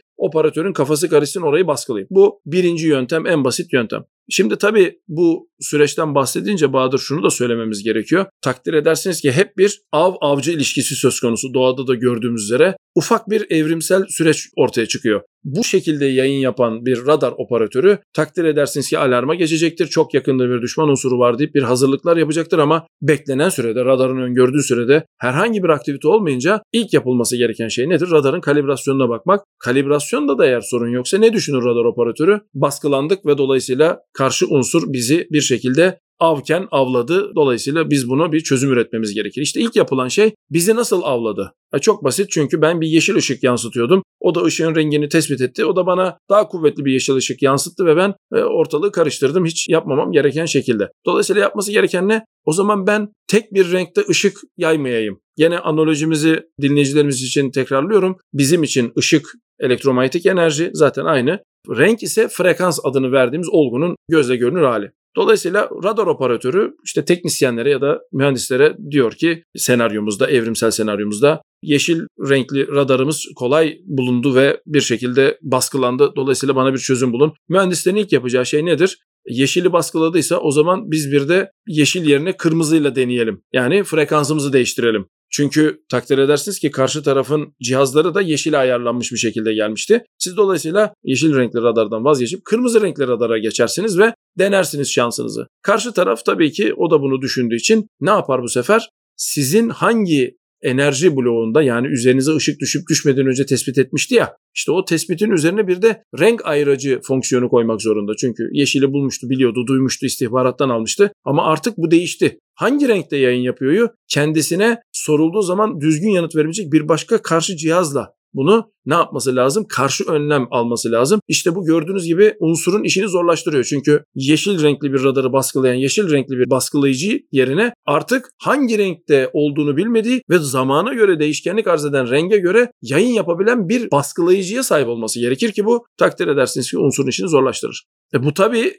operatörün 0.17 0.73
kafası 0.73 1.09
karışsın 1.09 1.43
orayı 1.43 1.67
baskılayayım. 1.67 2.09
Bu 2.11 2.41
birinci 2.47 2.87
yöntem 2.87 3.27
en 3.27 3.45
basit 3.45 3.73
yöntem. 3.73 4.05
Şimdi 4.31 4.59
tabii 4.59 4.99
bu 5.09 5.49
süreçten 5.61 6.15
bahsedince 6.15 6.73
Bahadır 6.73 6.99
şunu 6.99 7.23
da 7.23 7.31
söylememiz 7.31 7.83
gerekiyor. 7.83 8.27
Takdir 8.43 8.75
edersiniz 8.75 9.21
ki 9.21 9.33
hep 9.33 9.59
bir 9.59 9.81
av-avcı 9.93 10.53
ilişkisi 10.53 10.95
söz 10.95 11.21
konusu. 11.21 11.55
Doğada 11.55 11.87
da 11.87 11.95
gördüğümüz 11.95 12.43
üzere 12.43 12.77
ufak 12.95 13.31
bir 13.31 13.47
evrimsel 13.51 14.05
süreç 14.09 14.49
ortaya 14.57 14.87
çıkıyor. 14.87 15.23
Bu 15.45 15.65
şekilde 15.65 16.07
yayın 16.07 16.41
yapan 16.41 16.87
bir 16.87 17.07
radar 17.07 17.35
operatörü 17.37 17.99
takdir 18.13 18.45
edersiniz 18.45 18.89
ki 18.89 18.99
alarma 18.99 19.35
geçecektir. 19.35 19.87
Çok 19.87 20.15
yakında 20.15 20.49
bir 20.49 20.63
düşman 20.63 20.89
unsuru 20.89 21.19
var 21.19 21.39
deyip 21.39 21.55
bir 21.55 21.63
hazırlıklar 21.63 22.17
yapacaktır 22.17 22.59
ama 22.59 22.87
beklenen 23.03 23.49
sürede 23.49 23.85
radarın 23.85 24.21
öngördüğü 24.21 24.63
sürede 24.63 25.05
herhangi 25.19 25.63
bir 25.63 25.69
aktivite 25.69 26.09
olmayınca 26.09 26.63
ilk 26.73 26.93
yapılması 26.93 27.37
gereken 27.37 27.69
şey 27.69 27.89
nedir? 27.89 28.11
Radarın 28.11 28.41
kalibrasyonuna 28.41 29.09
bakmak. 29.09 29.45
Kalibrasyonda 29.59 30.39
da 30.39 30.47
eğer 30.47 30.61
sorun 30.61 30.91
yoksa 30.91 31.19
ne 31.19 31.33
düşünür 31.33 31.65
radar 31.65 31.85
operatörü? 31.85 32.41
Baskılandık 32.55 33.27
ve 33.27 33.39
dolayısıyla 33.39 34.01
karşı 34.13 34.47
unsur 34.49 34.93
bizi 34.93 35.29
bir 35.33 35.41
şekilde 35.41 35.99
avken 36.21 36.69
avladı. 36.71 37.33
Dolayısıyla 37.37 37.91
biz 37.91 38.09
buna 38.09 38.33
bir 38.33 38.41
çözüm 38.41 38.73
üretmemiz 38.73 39.15
gerekir. 39.15 39.43
İşte 39.43 39.61
ilk 39.61 39.77
yapılan 39.77 40.09
şey 40.09 40.35
bizi 40.51 40.77
nasıl 40.77 41.03
avladı? 41.03 41.55
E 41.75 41.79
çok 41.79 42.05
basit 42.05 42.31
çünkü 42.31 42.63
ben 42.63 42.81
bir 42.81 42.87
yeşil 42.87 43.17
ışık 43.17 43.43
yansıtıyordum. 43.43 44.03
O 44.21 44.35
da 44.35 44.43
ışığın 44.43 44.75
rengini 44.75 45.09
tespit 45.09 45.41
etti. 45.41 45.65
O 45.65 45.77
da 45.77 45.87
bana 45.87 46.19
daha 46.31 46.49
kuvvetli 46.49 46.85
bir 46.85 46.93
yeşil 46.93 47.15
ışık 47.15 47.43
yansıttı 47.43 47.87
ve 47.87 47.97
ben 47.97 48.15
e, 48.35 48.43
ortalığı 48.43 48.93
karıştırdım 48.93 49.45
hiç 49.45 49.69
yapmamam 49.69 50.13
gereken 50.13 50.47
şekilde. 50.47 50.89
Dolayısıyla 51.07 51.43
yapması 51.43 51.73
gereken 51.73 52.09
ne? 52.09 52.25
O 52.45 52.53
zaman 52.53 52.87
ben 52.87 53.09
tek 53.29 53.55
bir 53.55 53.73
renkte 53.73 54.03
ışık 54.09 54.39
yaymayayım. 54.57 55.21
Yine 55.37 55.59
analojimizi 55.59 56.43
dinleyicilerimiz 56.63 57.23
için 57.23 57.51
tekrarlıyorum. 57.51 58.17
Bizim 58.33 58.63
için 58.63 58.93
ışık 58.99 59.29
elektromanyetik 59.61 60.27
enerji 60.27 60.71
zaten 60.75 61.05
aynı. 61.05 61.41
Renk 61.69 62.03
ise 62.03 62.29
frekans 62.29 62.79
adını 62.85 63.13
verdiğimiz 63.13 63.49
olgunun 63.49 63.97
gözle 64.11 64.37
görünür 64.37 64.63
hali. 64.63 64.91
Dolayısıyla 65.17 65.69
radar 65.85 66.07
operatörü 66.07 66.75
işte 66.85 67.05
teknisyenlere 67.05 67.71
ya 67.71 67.81
da 67.81 68.01
mühendislere 68.13 68.77
diyor 68.91 69.13
ki 69.13 69.45
senaryomuzda, 69.57 70.31
evrimsel 70.31 70.71
senaryomuzda 70.71 71.43
yeşil 71.63 72.01
renkli 72.29 72.69
radarımız 72.69 73.27
kolay 73.37 73.79
bulundu 73.85 74.35
ve 74.35 74.61
bir 74.67 74.81
şekilde 74.81 75.39
baskılandı. 75.43 76.13
Dolayısıyla 76.17 76.57
bana 76.57 76.73
bir 76.73 76.79
çözüm 76.79 77.13
bulun. 77.13 77.33
Mühendislerin 77.49 77.97
ilk 77.97 78.13
yapacağı 78.13 78.47
şey 78.47 78.67
nedir? 78.67 78.99
Yeşili 79.29 79.73
baskıladıysa 79.73 80.39
o 80.39 80.51
zaman 80.51 80.91
biz 80.91 81.13
bir 81.13 81.29
de 81.29 81.51
yeşil 81.67 82.07
yerine 82.07 82.37
kırmızıyla 82.37 82.97
deneyelim. 82.97 83.43
Yani 83.53 83.85
frekansımızı 83.85 84.53
değiştirelim. 84.53 85.07
Çünkü 85.37 85.81
takdir 85.91 86.19
edersiniz 86.19 86.59
ki 86.59 86.71
karşı 86.71 87.03
tarafın 87.03 87.55
cihazları 87.63 88.15
da 88.15 88.21
yeşile 88.21 88.59
ayarlanmış 88.59 89.13
bir 89.13 89.17
şekilde 89.17 89.55
gelmişti. 89.55 90.05
Siz 90.19 90.37
dolayısıyla 90.37 90.95
yeşil 91.05 91.37
renkli 91.37 91.63
radardan 91.63 92.05
vazgeçip 92.05 92.45
kırmızı 92.45 92.83
renkli 92.83 93.09
radara 93.09 93.39
geçersiniz 93.39 93.99
ve 93.99 94.15
denersiniz 94.39 94.93
şansınızı. 94.93 95.47
Karşı 95.63 95.93
taraf 95.93 96.25
tabii 96.25 96.53
ki 96.53 96.75
o 96.77 96.91
da 96.91 97.01
bunu 97.01 97.23
düşündüğü 97.23 97.57
için 97.57 97.87
ne 98.01 98.11
yapar 98.11 98.43
bu 98.43 98.49
sefer? 98.49 98.89
Sizin 99.17 99.69
hangi 99.69 100.37
enerji 100.65 101.17
bloğunda 101.17 101.63
yani 101.63 101.87
üzerinize 101.87 102.35
ışık 102.35 102.61
düşüp 102.61 102.83
düşmeden 102.91 103.27
önce 103.27 103.47
tespit 103.47 103.79
etmişti 103.79 104.15
ya. 104.15 104.37
İşte 104.55 104.73
o 104.73 104.85
tespitin 104.85 105.31
üzerine 105.31 105.69
bir 105.69 105.83
de 105.83 106.03
renk 106.21 106.47
ayırıcı 106.47 107.01
fonksiyonu 107.03 107.49
koymak 107.49 107.83
zorunda. 107.83 108.13
Çünkü 108.21 108.49
yeşili 108.53 108.93
bulmuştu, 108.93 109.31
biliyordu, 109.31 109.67
duymuştu, 109.67 110.07
istihbarattan 110.07 110.69
almıştı. 110.69 111.13
Ama 111.25 111.45
artık 111.45 111.79
bu 111.79 111.91
değişti. 111.91 112.39
Hangi 112.55 112.89
renkte 112.89 113.17
yayın 113.17 113.43
yapıyoryu 113.43 113.91
kendisine 114.09 114.79
sorulduğu 114.93 115.43
zaman 115.43 115.81
düzgün 115.81 116.11
yanıt 116.11 116.37
verebilecek 116.37 116.73
bir 116.73 116.89
başka 116.89 117.23
karşı 117.23 117.57
cihazla 117.57 118.15
bunu 118.35 118.71
ne 118.87 118.95
yapması 118.95 119.37
lazım? 119.37 119.65
Karşı 119.69 120.05
önlem 120.05 120.47
alması 120.51 120.93
lazım. 120.93 121.21
İşte 121.29 121.55
bu 121.55 121.65
gördüğünüz 121.65 122.07
gibi 122.07 122.35
unsurun 122.41 122.85
işini 122.85 123.09
zorlaştırıyor. 123.09 123.65
Çünkü 123.65 124.05
yeşil 124.15 124.63
renkli 124.63 124.93
bir 124.93 125.05
radarı 125.05 125.33
baskılayan 125.33 125.75
yeşil 125.75 126.11
renkli 126.11 126.39
bir 126.39 126.51
baskılayıcı 126.51 127.21
yerine 127.33 127.73
artık 127.87 128.31
hangi 128.43 128.79
renkte 128.79 129.31
olduğunu 129.33 129.77
bilmediği 129.77 130.23
ve 130.31 130.39
zamana 130.39 130.95
göre 130.95 131.19
değişkenlik 131.19 131.67
arz 131.67 131.85
eden 131.85 132.11
renge 132.11 132.39
göre 132.39 132.71
yayın 132.83 133.13
yapabilen 133.13 133.69
bir 133.69 133.91
baskılayıcıya 133.91 134.63
sahip 134.63 134.89
olması 134.89 135.21
gerekir 135.21 135.53
ki 135.53 135.65
bu 135.65 135.85
takdir 135.99 136.29
edersiniz 136.29 136.71
ki 136.71 136.79
unsurun 136.79 137.09
işini 137.09 137.29
zorlaştırır. 137.29 137.85
E 138.15 138.23
bu 138.25 138.35
tabii 138.35 138.73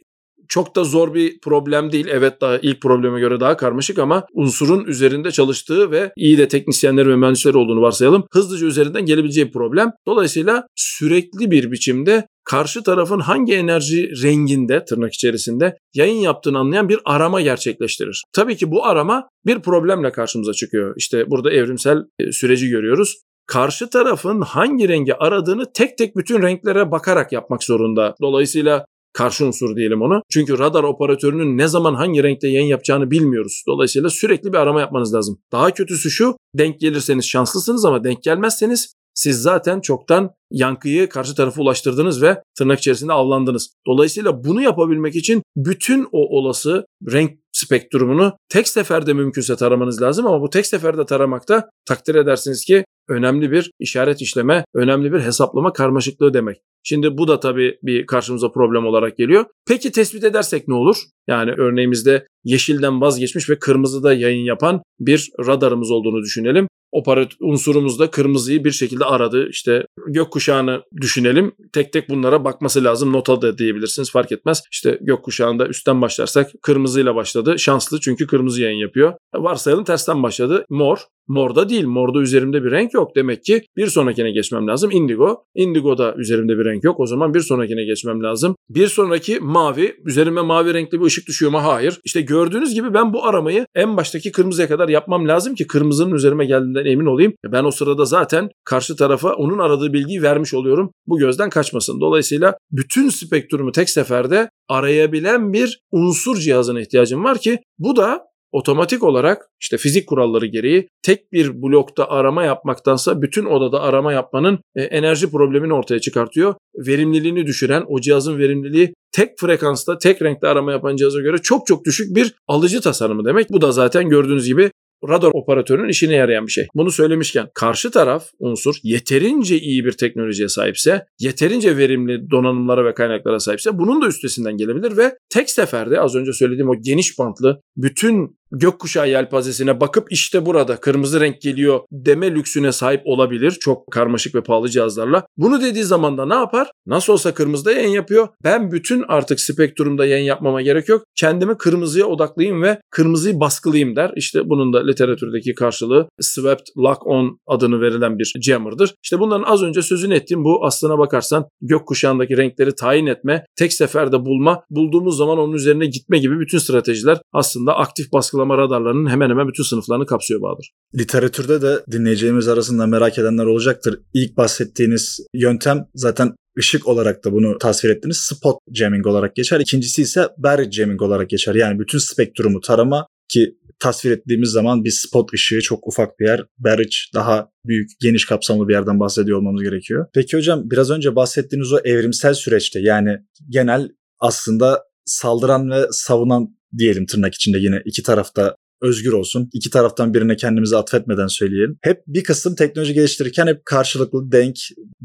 çok 0.50 0.76
da 0.76 0.84
zor 0.84 1.14
bir 1.14 1.40
problem 1.40 1.92
değil. 1.92 2.08
Evet 2.10 2.42
daha 2.42 2.58
ilk 2.58 2.82
probleme 2.82 3.20
göre 3.20 3.40
daha 3.40 3.58
karmaşık 3.58 4.00
ama 4.00 4.26
unsurun 4.34 4.86
üzerinde 4.86 5.32
çalıştığı 5.32 5.92
ve 5.92 6.12
iyi 6.18 6.38
de 6.38 6.48
teknisyenler 6.48 7.08
ve 7.08 7.16
mühendisler 7.16 7.54
olduğunu 7.54 7.82
varsayalım. 7.82 8.26
Hızlıca 8.32 8.68
üzerinden 8.68 9.06
gelebileceği 9.06 9.52
problem. 9.52 9.92
Dolayısıyla 10.08 10.68
sürekli 10.76 11.52
bir 11.52 11.72
biçimde 11.72 12.28
karşı 12.44 12.84
tarafın 12.84 13.20
hangi 13.20 13.54
enerji 13.54 14.12
renginde 14.24 14.86
tırnak 14.86 15.14
içerisinde 15.14 15.78
yayın 15.94 16.20
yaptığını 16.22 16.60
anlayan 16.60 16.90
bir 16.90 17.00
arama 17.06 17.42
gerçekleştirir. 17.42 18.24
Tabii 18.34 18.58
ki 18.58 18.72
bu 18.72 18.86
arama 18.86 19.30
bir 19.46 19.60
problemle 19.60 20.12
karşımıza 20.12 20.54
çıkıyor. 20.54 20.94
İşte 20.98 21.30
burada 21.30 21.52
evrimsel 21.52 21.98
e, 22.20 22.32
süreci 22.32 22.70
görüyoruz 22.70 23.16
karşı 23.48 23.90
tarafın 23.90 24.42
hangi 24.42 24.88
rengi 24.88 25.16
aradığını 25.16 25.74
tek 25.74 25.98
tek 25.98 26.16
bütün 26.16 26.42
renklere 26.42 26.92
bakarak 26.92 27.32
yapmak 27.32 27.64
zorunda. 27.64 28.16
Dolayısıyla 28.22 28.86
karşı 29.16 29.46
unsur 29.46 29.76
diyelim 29.76 30.02
onu. 30.02 30.22
Çünkü 30.32 30.60
radar 30.60 30.84
operatörünün 30.84 31.58
ne 31.58 31.68
zaman 31.68 31.94
hangi 31.94 32.24
renkte 32.24 32.48
yayın 32.48 32.68
yapacağını 32.68 33.12
bilmiyoruz. 33.12 33.64
Dolayısıyla 33.68 34.10
sürekli 34.10 34.54
bir 34.54 34.58
arama 34.58 34.82
yapmanız 34.82 35.14
lazım. 35.14 35.38
Daha 35.52 35.72
kötüsü 35.72 36.12
şu 36.12 36.38
denk 36.58 36.80
gelirseniz 36.80 37.26
şanslısınız 37.26 37.86
ama 37.86 38.04
denk 38.04 38.24
gelmezseniz 38.24 38.96
siz 39.14 39.42
zaten 39.42 39.82
çoktan 39.82 40.32
yankıyı 40.52 41.10
karşı 41.10 41.36
tarafa 41.36 41.62
ulaştırdınız 41.62 42.22
ve 42.22 42.42
tırnak 42.58 42.80
içerisinde 42.80 43.14
avlandınız. 43.14 43.70
Dolayısıyla 43.88 44.44
bunu 44.44 44.62
yapabilmek 44.62 45.16
için 45.16 45.44
bütün 45.56 46.08
o 46.12 46.38
olası 46.40 46.86
renk 47.12 47.32
spektrumunu 47.56 48.38
tek 48.50 48.68
seferde 48.68 49.14
mümkünse 49.14 49.56
taramanız 49.56 50.02
lazım 50.02 50.28
ama 50.28 50.42
bu 50.42 50.50
tek 50.50 50.66
seferde 50.66 51.06
taramakta 51.06 51.70
takdir 51.86 52.16
edersiniz 52.16 52.66
ki 52.66 52.86
önemli 53.10 53.52
bir 53.52 53.72
işaret 53.80 54.22
işleme, 54.22 54.66
önemli 54.74 55.14
bir 55.14 55.20
hesaplama 55.20 55.74
karmaşıklığı 55.74 56.34
demek. 56.34 56.58
Şimdi 56.84 57.18
bu 57.18 57.28
da 57.28 57.40
tabii 57.40 57.78
bir 57.84 58.06
karşımıza 58.06 58.52
problem 58.52 58.86
olarak 58.86 59.18
geliyor. 59.18 59.46
Peki 59.68 59.92
tespit 59.92 60.24
edersek 60.24 60.68
ne 60.68 60.74
olur? 60.74 60.98
Yani 61.28 61.52
örneğimizde 61.58 62.28
yeşilden 62.44 63.02
vazgeçmiş 63.02 63.50
ve 63.50 63.60
kırmızıda 63.60 64.14
yayın 64.14 64.44
yapan 64.44 64.82
bir 65.00 65.30
radarımız 65.48 65.92
olduğunu 65.92 66.22
düşünelim. 66.22 66.68
Operat 66.96 67.32
unsurumuz 67.40 68.00
da 68.00 68.12
kırmızıyı 68.12 68.64
bir 68.64 68.72
şekilde 68.72 69.06
aradı. 69.06 69.50
İşte 69.50 69.86
gökkuşağını 70.08 70.82
düşünelim. 71.02 71.56
Tek 71.74 71.94
tek 71.94 72.10
bunlara 72.10 72.44
bakması 72.44 72.84
lazım. 72.84 73.14
Nota 73.14 73.42
da 73.42 73.58
diyebilirsiniz 73.58 74.12
fark 74.12 74.32
etmez. 74.32 74.64
İşte 74.72 74.98
gökkuşağında 75.02 75.68
üstten 75.68 76.02
başlarsak 76.02 76.52
kırmızıyla 76.62 77.16
başladı. 77.16 77.60
Şanslı 77.60 78.00
çünkü 78.00 78.28
kırmızı 78.28 78.62
yayın 78.62 78.78
yapıyor. 78.78 79.14
Varsayalım 79.36 79.84
tersten 79.84 80.24
başladı. 80.24 80.66
Mor. 80.70 80.98
Morda 81.28 81.70
değil. 81.70 81.86
Morda 81.86 82.22
üzerimde 82.22 82.64
bir 82.64 82.72
renk 82.72 82.94
yok. 82.94 83.16
Demek 83.16 83.44
ki 83.44 83.62
bir 83.78 83.88
sonrakine 83.88 84.32
geçmem 84.32 84.68
lazım. 84.68 84.92
Indigo. 84.92 85.44
Indigo'da 85.56 86.16
üzerimde 86.18 86.58
bir 86.58 86.66
renk 86.66 86.84
yok. 86.84 87.00
O 87.00 87.06
zaman 87.06 87.34
bir 87.34 87.40
sonrakine 87.40 87.84
geçmem 87.86 88.24
lazım. 88.24 88.56
Bir 88.70 88.88
sonraki 88.88 89.40
mavi. 89.40 89.96
Üzerime 90.06 90.42
mavi 90.42 90.74
renkli 90.74 91.00
bir 91.00 91.06
ışık 91.06 91.28
düşüyor 91.28 91.52
mu? 91.52 91.64
Hayır. 91.64 92.00
İşte 92.04 92.22
gördüğünüz 92.22 92.74
gibi 92.74 92.94
ben 92.94 93.14
bu 93.14 93.26
aramayı 93.26 93.66
en 93.76 93.98
baştaki 93.98 94.32
kırmızıya 94.32 94.68
kadar 94.68 94.90
yapmam 94.90 95.28
lazım 95.28 95.56
ki 95.56 95.68
kırmızının 95.68 96.16
üzerime 96.16 96.46
geldiğinden 96.46 96.86
emin 96.86 97.06
olayım. 97.06 97.34
Ben 97.46 97.64
o 97.64 97.72
sırada 97.72 98.06
zaten 98.06 98.50
karşı 98.66 98.96
tarafa 98.96 99.34
onun 99.34 99.60
aradığı 99.60 99.94
bilgiyi 99.94 100.22
vermiş 100.22 100.54
oluyorum. 100.54 100.92
Bu 101.08 101.18
gözden 101.18 101.50
kaçmasın. 101.50 102.02
Dolayısıyla 102.02 102.58
bütün 102.72 103.10
spektrumu 103.10 103.72
tek 103.72 103.90
seferde 103.90 104.50
arayabilen 104.70 105.54
bir 105.54 105.80
unsur 105.92 106.38
cihazına 106.38 106.82
ihtiyacım 106.82 107.24
var 107.24 107.38
ki 107.38 107.60
bu 107.80 107.96
da 107.96 108.22
otomatik 108.56 109.04
olarak 109.04 109.50
işte 109.62 109.78
fizik 109.78 110.08
kuralları 110.08 110.46
gereği 110.46 110.88
tek 111.04 111.32
bir 111.32 111.62
blokta 111.62 112.08
arama 112.08 112.44
yapmaktansa 112.44 113.22
bütün 113.22 113.46
odada 113.46 113.82
arama 113.82 114.14
yapmanın 114.14 114.60
e, 114.76 114.84
enerji 114.84 115.32
problemini 115.32 115.74
ortaya 115.74 116.00
çıkartıyor. 116.00 116.56
Verimliliğini 116.76 117.46
düşüren 117.46 117.84
o 117.88 118.02
cihazın 118.02 118.38
verimliliği 118.38 118.94
tek 119.12 119.40
frekansta 119.40 119.98
tek 119.98 120.22
renkte 120.22 120.48
arama 120.48 120.72
yapan 120.72 120.96
cihaza 120.96 121.22
göre 121.22 121.38
çok 121.38 121.68
çok 121.68 121.86
düşük 121.86 122.16
bir 122.16 122.36
alıcı 122.48 122.82
tasarımı 122.82 123.26
demek. 123.26 123.50
Bu 123.50 123.62
da 123.62 123.72
zaten 123.72 124.10
gördüğünüz 124.10 124.48
gibi 124.48 124.72
radar 125.10 125.32
operatörünün 125.34 125.90
işine 125.90 126.16
yarayan 126.16 126.48
bir 126.48 126.52
şey. 126.52 126.68
Bunu 126.76 126.92
söylemişken 126.92 127.48
karşı 127.54 127.92
taraf 127.92 128.28
unsur 128.40 128.76
yeterince 128.84 129.60
iyi 129.60 129.86
bir 129.86 129.92
teknolojiye 129.92 130.50
sahipse, 130.50 131.06
yeterince 131.20 131.78
verimli 131.78 132.32
donanımlara 132.32 132.86
ve 132.86 132.94
kaynaklara 132.94 133.40
sahipse 133.40 133.78
bunun 133.78 134.02
da 134.02 134.08
üstesinden 134.08 134.58
gelebilir 134.58 134.98
ve 134.98 135.18
tek 135.30 135.50
seferde 135.50 136.00
az 136.00 136.16
önce 136.16 136.34
söylediğim 136.34 136.70
o 136.70 136.76
geniş 136.82 137.20
bantlı 137.20 137.62
bütün 137.78 138.38
gökkuşağı 138.52 139.10
yelpazesine 139.10 139.82
bakıp 139.82 140.12
işte 140.12 140.46
burada 140.46 140.76
kırmızı 140.76 141.22
renk 141.22 141.42
geliyor 141.42 141.80
deme 141.92 142.32
lüksüne 142.32 142.72
sahip 142.72 143.02
olabilir. 143.06 143.52
Çok 143.52 143.92
karmaşık 143.92 144.36
ve 144.36 144.44
pahalı 144.44 144.70
cihazlarla. 144.70 145.26
Bunu 145.38 145.62
dediği 145.62 145.84
zaman 145.84 146.18
da 146.18 146.26
ne 146.26 146.34
yapar? 146.34 146.72
Nasıl 146.86 147.14
olsa 147.14 147.34
kırmızıda 147.34 147.72
yayın 147.72 147.90
yapıyor. 147.90 148.28
Ben 148.44 148.72
bütün 148.72 149.04
artık 149.08 149.40
spektrumda 149.40 150.06
yayın 150.06 150.26
yapmama 150.26 150.62
gerek 150.62 150.90
yok. 150.90 151.04
Kendimi 151.16 151.58
kırmızıya 151.58 152.06
odaklayayım 152.06 152.62
ve 152.64 152.80
kırmızıyı 152.92 153.40
baskılayayım 153.40 153.96
der. 153.96 154.12
İşte 154.16 154.50
bunun 154.50 154.74
da 154.74 154.86
literatürdeki 154.86 155.54
karşılığı 155.54 156.08
Swept 156.22 156.70
Lock 156.78 157.08
On 157.08 157.40
adını 157.48 157.82
verilen 157.82 158.20
bir 158.20 158.34
jammer'dır. 158.42 158.96
İşte 159.04 159.20
bunların 159.20 159.44
az 159.44 159.64
önce 159.64 159.82
sözünü 159.82 160.14
ettiğim 160.14 160.44
bu 160.44 160.66
aslına 160.66 160.98
bakarsan 160.98 161.46
gökkuşağındaki 161.62 162.38
renkleri 162.38 162.76
tayin 162.76 163.06
etme, 163.06 163.46
tek 163.56 163.74
seferde 163.74 164.26
bulma, 164.26 164.64
bulduğumuz 164.70 165.18
zaman 165.18 165.38
onun 165.38 165.54
üzerine 165.54 165.86
gitme 165.86 166.20
gibi 166.20 166.40
bütün 166.40 166.58
stratejiler 166.58 167.18
aslında 167.34 167.76
aktif 167.76 168.12
baskılama 168.36 168.58
radarlarının 168.58 169.10
hemen 169.10 169.30
hemen 169.30 169.48
bütün 169.48 169.64
sınıflarını 169.64 170.06
kapsıyor 170.06 170.42
Bahadır. 170.42 170.72
Literatürde 170.98 171.62
de 171.62 171.84
dinleyeceğimiz 171.92 172.48
arasında 172.48 172.88
merak 172.88 173.18
edenler 173.18 173.46
olacaktır. 173.46 174.00
İlk 174.14 174.38
bahsettiğiniz 174.38 175.20
yöntem 175.34 175.86
zaten 175.96 176.36
ışık 176.60 176.88
olarak 176.88 177.26
da 177.26 177.32
bunu 177.32 177.58
tasvir 177.58 177.90
ettiniz. 177.90 178.18
Spot 178.18 178.58
jamming 178.74 179.08
olarak 179.08 179.36
geçer. 179.36 179.60
İkincisi 179.60 180.02
ise 180.02 180.28
buried 180.38 180.72
jamming 180.72 181.02
olarak 181.02 181.30
geçer. 181.30 181.56
Yani 181.56 181.80
bütün 181.80 181.98
spektrumu 181.98 182.62
tarama 182.62 183.08
ki 183.30 183.56
tasvir 183.80 184.12
ettiğimiz 184.12 184.50
zaman 184.50 184.84
bir 184.84 184.92
spot 184.92 185.34
ışığı 185.34 185.62
çok 185.62 185.88
ufak 185.88 186.20
bir 186.20 186.26
yer. 186.26 186.42
Barrage 186.58 186.96
daha 187.14 187.50
büyük, 187.66 187.90
geniş 188.02 188.26
kapsamlı 188.26 188.68
bir 188.68 188.74
yerden 188.74 189.00
bahsediyor 189.00 189.38
olmamız 189.38 189.64
gerekiyor. 189.64 190.08
Peki 190.14 190.38
hocam 190.38 190.62
biraz 190.72 190.92
önce 190.92 191.16
bahsettiğiniz 191.16 191.74
o 191.74 191.80
evrimsel 191.84 192.34
süreçte 192.34 192.80
yani 192.80 193.18
genel 193.50 193.90
aslında 194.20 194.84
saldıran 195.06 195.72
ve 195.72 195.88
savunan 195.92 196.56
diyelim 196.78 197.06
tırnak 197.06 197.34
içinde 197.34 197.58
yine 197.60 197.82
iki 197.86 198.04
tarafta 198.04 198.56
özgür 198.82 199.12
olsun. 199.12 199.50
İki 199.54 199.70
taraftan 199.70 200.14
birine 200.14 200.36
kendimizi 200.36 200.78
atfetmeden 200.78 201.28
söyleyelim. 201.28 201.78
Hep 201.82 202.02
bir 202.08 202.24
kısım 202.24 202.56
teknoloji 202.56 202.94
geliştirirken 202.94 203.48
hep 203.48 203.66
karşılıklı 203.66 204.32
denk, 204.32 204.56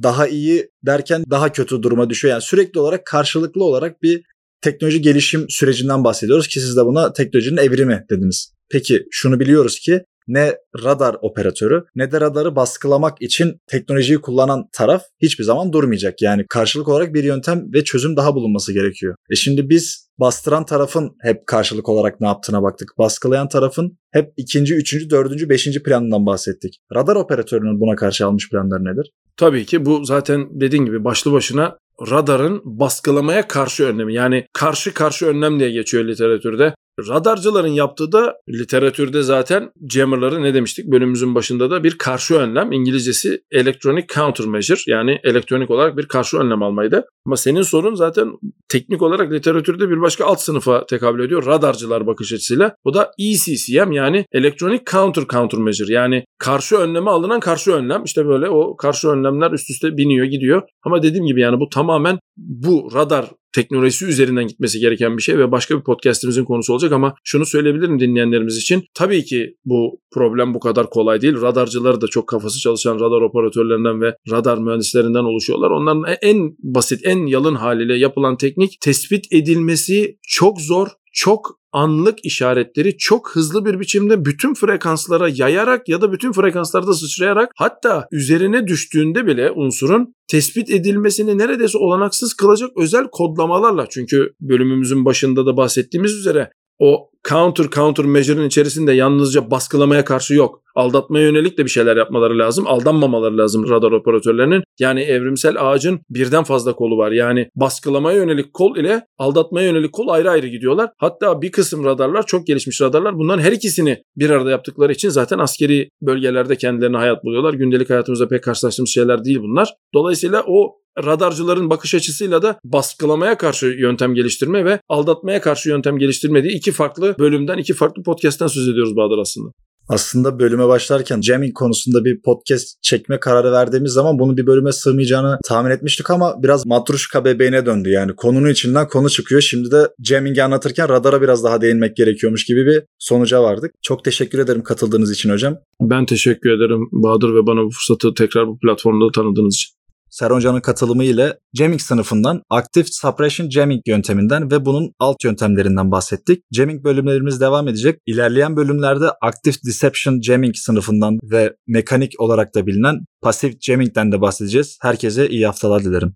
daha 0.03 0.27
iyi 0.27 0.71
derken 0.87 1.25
daha 1.31 1.53
kötü 1.53 1.83
duruma 1.83 2.11
düşüyor. 2.11 2.33
Yani 2.33 2.43
sürekli 2.43 2.81
olarak 2.81 3.07
karşılıklı 3.07 3.65
olarak 3.65 4.03
bir 4.03 4.23
teknoloji 4.61 5.03
gelişim 5.03 5.47
sürecinden 5.49 6.05
bahsediyoruz 6.05 6.49
ki 6.49 6.61
siz 6.61 6.77
de 6.77 6.85
buna 6.85 7.13
teknolojinin 7.13 7.57
evrimi 7.57 8.05
dediniz. 8.11 8.53
Peki 8.71 9.07
şunu 9.11 9.41
biliyoruz 9.41 9.81
ki 9.81 10.03
ne 10.29 10.55
radar 10.85 11.17
operatörü 11.23 11.85
ne 11.95 12.13
de 12.13 12.21
radarı 12.21 12.57
baskılamak 12.57 13.23
için 13.23 13.61
teknolojiyi 13.67 14.21
kullanan 14.21 14.69
taraf 14.73 15.03
hiçbir 15.23 15.45
zaman 15.45 15.73
durmayacak. 15.73 16.23
Yani 16.23 16.45
karşılık 16.49 16.89
olarak 16.89 17.15
bir 17.15 17.25
yöntem 17.25 17.65
ve 17.75 17.85
çözüm 17.85 18.17
daha 18.17 18.35
bulunması 18.35 18.73
gerekiyor. 18.73 19.15
E 19.31 19.35
şimdi 19.35 19.69
biz 19.69 20.11
bastıran 20.21 20.65
tarafın 20.65 21.17
hep 21.23 21.47
karşılık 21.47 21.89
olarak 21.89 22.21
ne 22.21 22.27
yaptığına 22.27 22.63
baktık. 22.63 22.89
Baskılayan 22.99 23.49
tarafın 23.49 23.99
hep 24.11 24.33
ikinci, 24.37 24.75
üçüncü, 24.75 25.11
dördüncü, 25.11 25.49
beşinci 25.49 25.83
planından 25.83 26.27
bahsettik. 26.27 26.79
Radar 26.95 27.17
operatörünün 27.17 27.81
buna 27.81 27.97
karşı 27.97 28.27
almış 28.27 28.51
planları 28.51 28.85
nedir? 28.85 29.13
Tabii 29.37 29.67
ki 29.67 29.87
bu 29.87 30.05
zaten 30.05 30.61
dediğin 30.61 30.85
gibi 30.85 31.05
başlı 31.05 31.33
başına 31.33 31.79
radarın 32.11 32.63
baskılamaya 32.65 33.49
karşı 33.49 33.85
önlemi. 33.85 34.15
Yani 34.15 34.47
karşı 34.53 34.95
karşı 34.95 35.27
önlem 35.27 35.61
diye 35.61 35.71
geçiyor 35.71 36.05
literatürde. 36.05 36.75
Radarcıların 37.09 37.69
yaptığı 37.69 38.13
da 38.13 38.35
literatürde 38.49 39.23
zaten 39.23 39.71
jammerları 39.91 40.43
ne 40.43 40.55
demiştik 40.55 40.87
bölümümüzün 40.87 41.35
başında 41.35 41.71
da 41.71 41.85
bir 41.85 41.99
karşı 41.99 42.35
önlem. 42.35 42.73
İngilizcesi 42.73 43.41
electronic 43.51 44.07
countermeasure 44.15 44.81
yani 44.87 45.21
elektronik 45.25 45.71
olarak 45.71 45.97
bir 45.97 46.07
karşı 46.07 46.39
önlem 46.39 46.63
almaydı. 46.63 47.05
Ama 47.27 47.37
senin 47.37 47.63
sorun 47.63 47.95
zaten 47.95 48.29
teknik 48.69 49.03
olarak 49.03 49.33
literatürde 49.33 49.91
bir 49.91 50.01
başka 50.01 50.25
alt 50.25 50.41
sınıfa 50.41 50.87
tekabül 50.87 51.25
ediyor. 51.25 51.47
Radarcılar 51.47 52.07
bakış 52.07 52.33
açısıyla. 52.33 52.75
Bu 52.85 52.95
da 52.95 53.11
ECCM 53.19 53.93
yani 53.93 54.25
electronic 54.33 54.83
counter 54.91 55.25
countermeasure 55.27 55.93
yani 55.93 56.25
karşı 56.39 56.77
önleme 56.77 57.11
alınan 57.11 57.41
karşı 57.41 57.73
önlem. 57.73 58.05
İşte 58.05 58.27
böyle 58.27 58.49
o 58.49 58.77
karşı 58.77 59.09
önlemler 59.09 59.51
üst 59.51 59.71
üste 59.71 59.97
biniyor 59.97 60.27
gidiyor. 60.27 60.63
Ama 60.87 61.03
dediğim 61.03 61.27
gibi 61.27 61.41
yani 61.41 61.61
bu 61.61 61.69
tamamen 61.69 62.19
bu 62.37 62.91
radar 62.95 63.31
teknolojisi 63.53 64.07
üzerinden 64.07 64.47
gitmesi 64.47 64.81
gereken 64.81 65.17
bir 65.17 65.23
şey 65.23 65.39
ve 65.39 65.53
başka 65.53 65.79
bir 65.79 65.83
podcastimizin 65.83 66.45
konusu 66.45 66.73
olacak 66.73 66.93
ama 66.93 67.15
şunu 67.25 67.47
söyleyebilirim 67.47 68.01
dinleyenlerimiz 68.01 68.57
için. 68.57 68.85
Tabii 68.95 69.25
ki 69.25 69.55
bu 69.65 70.01
problem 70.15 70.55
bu 70.55 70.61
kadar 70.61 70.91
kolay 70.91 71.21
değil. 71.21 71.41
Radarcılar 71.43 72.01
da 72.01 72.07
çok 72.07 72.29
kafası 72.29 72.61
çalışan 72.61 72.95
radar 72.95 73.21
operatörlerinden 73.21 74.01
ve 74.01 74.15
radar 74.31 74.59
mühendislerinden 74.59 75.25
oluşuyorlar. 75.25 75.71
Onların 75.71 76.17
en 76.23 76.57
basit, 76.63 77.01
en 77.05 77.27
yalın 77.27 77.55
haliyle 77.55 77.99
yapılan 77.99 78.37
teknik 78.37 78.81
tespit 78.81 79.33
edilmesi 79.33 80.17
çok 80.29 80.61
zor, 80.61 80.89
çok 81.13 81.61
anlık 81.73 82.25
işaretleri 82.25 82.97
çok 82.97 83.31
hızlı 83.31 83.65
bir 83.65 83.81
biçimde 83.81 84.25
bütün 84.25 84.55
frekanslara 84.55 85.29
yayarak 85.29 85.89
ya 85.89 86.01
da 86.01 86.13
bütün 86.13 86.33
frekanslarda 86.33 86.95
sıçrayarak 86.95 87.53
hatta 87.57 88.09
üzerine 88.13 88.67
düştüğünde 88.67 89.27
bile 89.27 89.51
unsurun 89.51 90.15
tespit 90.29 90.71
edilmesini 90.71 91.39
neredeyse 91.39 91.79
olanaksız 91.79 92.35
kılacak 92.35 92.71
özel 92.77 93.09
kodlamalarla 93.13 93.87
çünkü 93.91 94.33
bölümümüzün 94.41 95.05
başında 95.05 95.47
da 95.47 95.57
bahsettiğimiz 95.57 96.15
üzere 96.15 96.51
o 96.79 97.11
counter 97.29 97.71
counter 97.71 98.05
measure'ın 98.05 98.47
içerisinde 98.47 98.93
yalnızca 98.93 99.51
baskılamaya 99.51 100.05
karşı 100.05 100.35
yok. 100.35 100.63
Aldatmaya 100.75 101.27
yönelik 101.27 101.59
de 101.59 101.65
bir 101.65 101.71
şeyler 101.71 101.97
yapmaları 101.97 102.39
lazım. 102.39 102.67
Aldanmamaları 102.67 103.39
lazım 103.39 103.69
radar 103.71 103.93
operatörlerinin. 103.93 104.63
Yani 104.79 105.01
evrimsel 105.01 105.71
ağacın 105.71 106.01
birden 106.11 106.45
fazla 106.45 106.73
kolu 106.73 106.99
var. 106.99 107.13
Yani 107.13 107.49
baskılamaya 107.57 108.19
yönelik 108.19 108.55
kol 108.55 108.77
ile 108.77 109.07
aldatmaya 109.19 109.67
yönelik 109.67 109.93
kol 109.93 110.09
ayrı 110.09 110.31
ayrı 110.31 110.47
gidiyorlar. 110.47 110.91
Hatta 110.99 111.43
bir 111.43 111.53
kısım 111.53 111.85
radarlar 111.85 112.27
çok 112.27 112.47
gelişmiş 112.47 112.81
radarlar. 112.81 113.19
Bunların 113.19 113.43
her 113.43 113.53
ikisini 113.53 114.03
bir 114.17 114.31
arada 114.31 114.51
yaptıkları 114.51 114.93
için 114.93 115.09
zaten 115.09 115.39
askeri 115.39 115.89
bölgelerde 116.03 116.57
kendilerine 116.57 116.97
hayat 116.97 117.25
buluyorlar. 117.25 117.55
Gündelik 117.55 117.91
hayatımızda 117.91 118.29
pek 118.29 118.45
karşılaştığımız 118.45 118.91
şeyler 118.91 119.25
değil 119.25 119.39
bunlar. 119.43 119.75
Dolayısıyla 119.95 120.45
o 120.47 120.81
radarcıların 121.05 121.71
bakış 121.71 121.95
açısıyla 121.95 122.43
da 122.43 122.59
baskılamaya 122.65 123.37
karşı 123.37 123.67
yöntem 123.67 124.15
geliştirme 124.15 124.65
ve 124.65 124.81
aldatmaya 124.89 125.41
karşı 125.41 125.69
yöntem 125.69 125.99
geliştirme 125.99 126.43
diye 126.43 126.53
iki 126.53 126.73
farklı 126.73 127.10
bölümden, 127.19 127.59
iki 127.59 127.75
farklı 127.75 128.03
podcast'ten 128.03 128.47
söz 128.47 128.69
ediyoruz 128.69 128.97
Bahadır 128.97 129.19
aslında. 129.19 129.51
Aslında 129.91 130.39
bölüme 130.39 130.69
başlarken 130.69 131.21
jamming 131.21 131.55
konusunda 131.55 132.05
bir 132.05 132.23
podcast 132.23 132.83
çekme 132.83 133.21
kararı 133.21 133.53
verdiğimiz 133.53 133.93
zaman 133.93 134.19
bunu 134.19 134.37
bir 134.37 134.47
bölüme 134.47 134.73
sığmayacağını 134.73 135.39
tahmin 135.45 135.71
etmiştik 135.71 136.11
ama 136.11 136.43
biraz 136.43 136.67
matruşka 136.67 137.25
bebeğine 137.25 137.67
döndü. 137.67 137.91
Yani 137.91 138.17
konunun 138.17 138.49
içinden 138.49 138.89
konu 138.89 139.11
çıkıyor. 139.11 139.41
Şimdi 139.41 139.71
de 139.71 139.89
jamming'i 140.05 140.43
anlatırken 140.43 140.89
radara 140.89 141.23
biraz 141.23 141.45
daha 141.45 141.61
değinmek 141.61 141.97
gerekiyormuş 141.97 142.45
gibi 142.45 142.67
bir 142.67 142.83
sonuca 142.99 143.43
vardık. 143.43 143.71
Çok 143.83 144.05
teşekkür 144.05 144.39
ederim 144.39 144.63
katıldığınız 144.63 145.13
için 145.13 145.31
hocam. 145.31 145.57
Ben 145.81 146.07
teşekkür 146.07 146.51
ederim 146.51 146.89
Bahadır 146.93 147.35
ve 147.35 147.47
bana 147.47 147.65
bu 147.65 147.71
fırsatı 147.71 148.15
tekrar 148.15 148.47
bu 148.47 148.59
platformda 148.59 149.13
tanıdığınız 149.13 149.55
için. 149.55 149.80
Serhan 150.11 150.37
Hoca'nın 150.37 150.61
katılımı 150.61 151.05
ile 151.05 151.39
jamming 151.55 151.81
sınıfından 151.81 152.43
Active 152.51 152.85
Suppression 152.85 153.51
Jamming 153.51 153.81
yönteminden 153.87 154.51
ve 154.51 154.65
bunun 154.65 154.93
alt 154.99 155.25
yöntemlerinden 155.25 155.91
bahsettik. 155.91 156.45
Jamming 156.53 156.85
bölümlerimiz 156.85 157.41
devam 157.41 157.69
edecek. 157.69 158.01
İlerleyen 158.07 158.57
bölümlerde 158.57 159.07
Active 159.23 159.55
Deception 159.67 160.21
Jamming 160.21 160.57
sınıfından 160.57 161.19
ve 161.23 161.57
mekanik 161.67 162.21
olarak 162.21 162.55
da 162.55 162.67
bilinen 162.67 162.95
Passive 163.23 163.53
Jamming'den 163.61 164.13
de 164.13 164.21
bahsedeceğiz. 164.21 164.79
Herkese 164.83 165.29
iyi 165.29 165.47
haftalar 165.47 165.85
dilerim. 165.85 166.15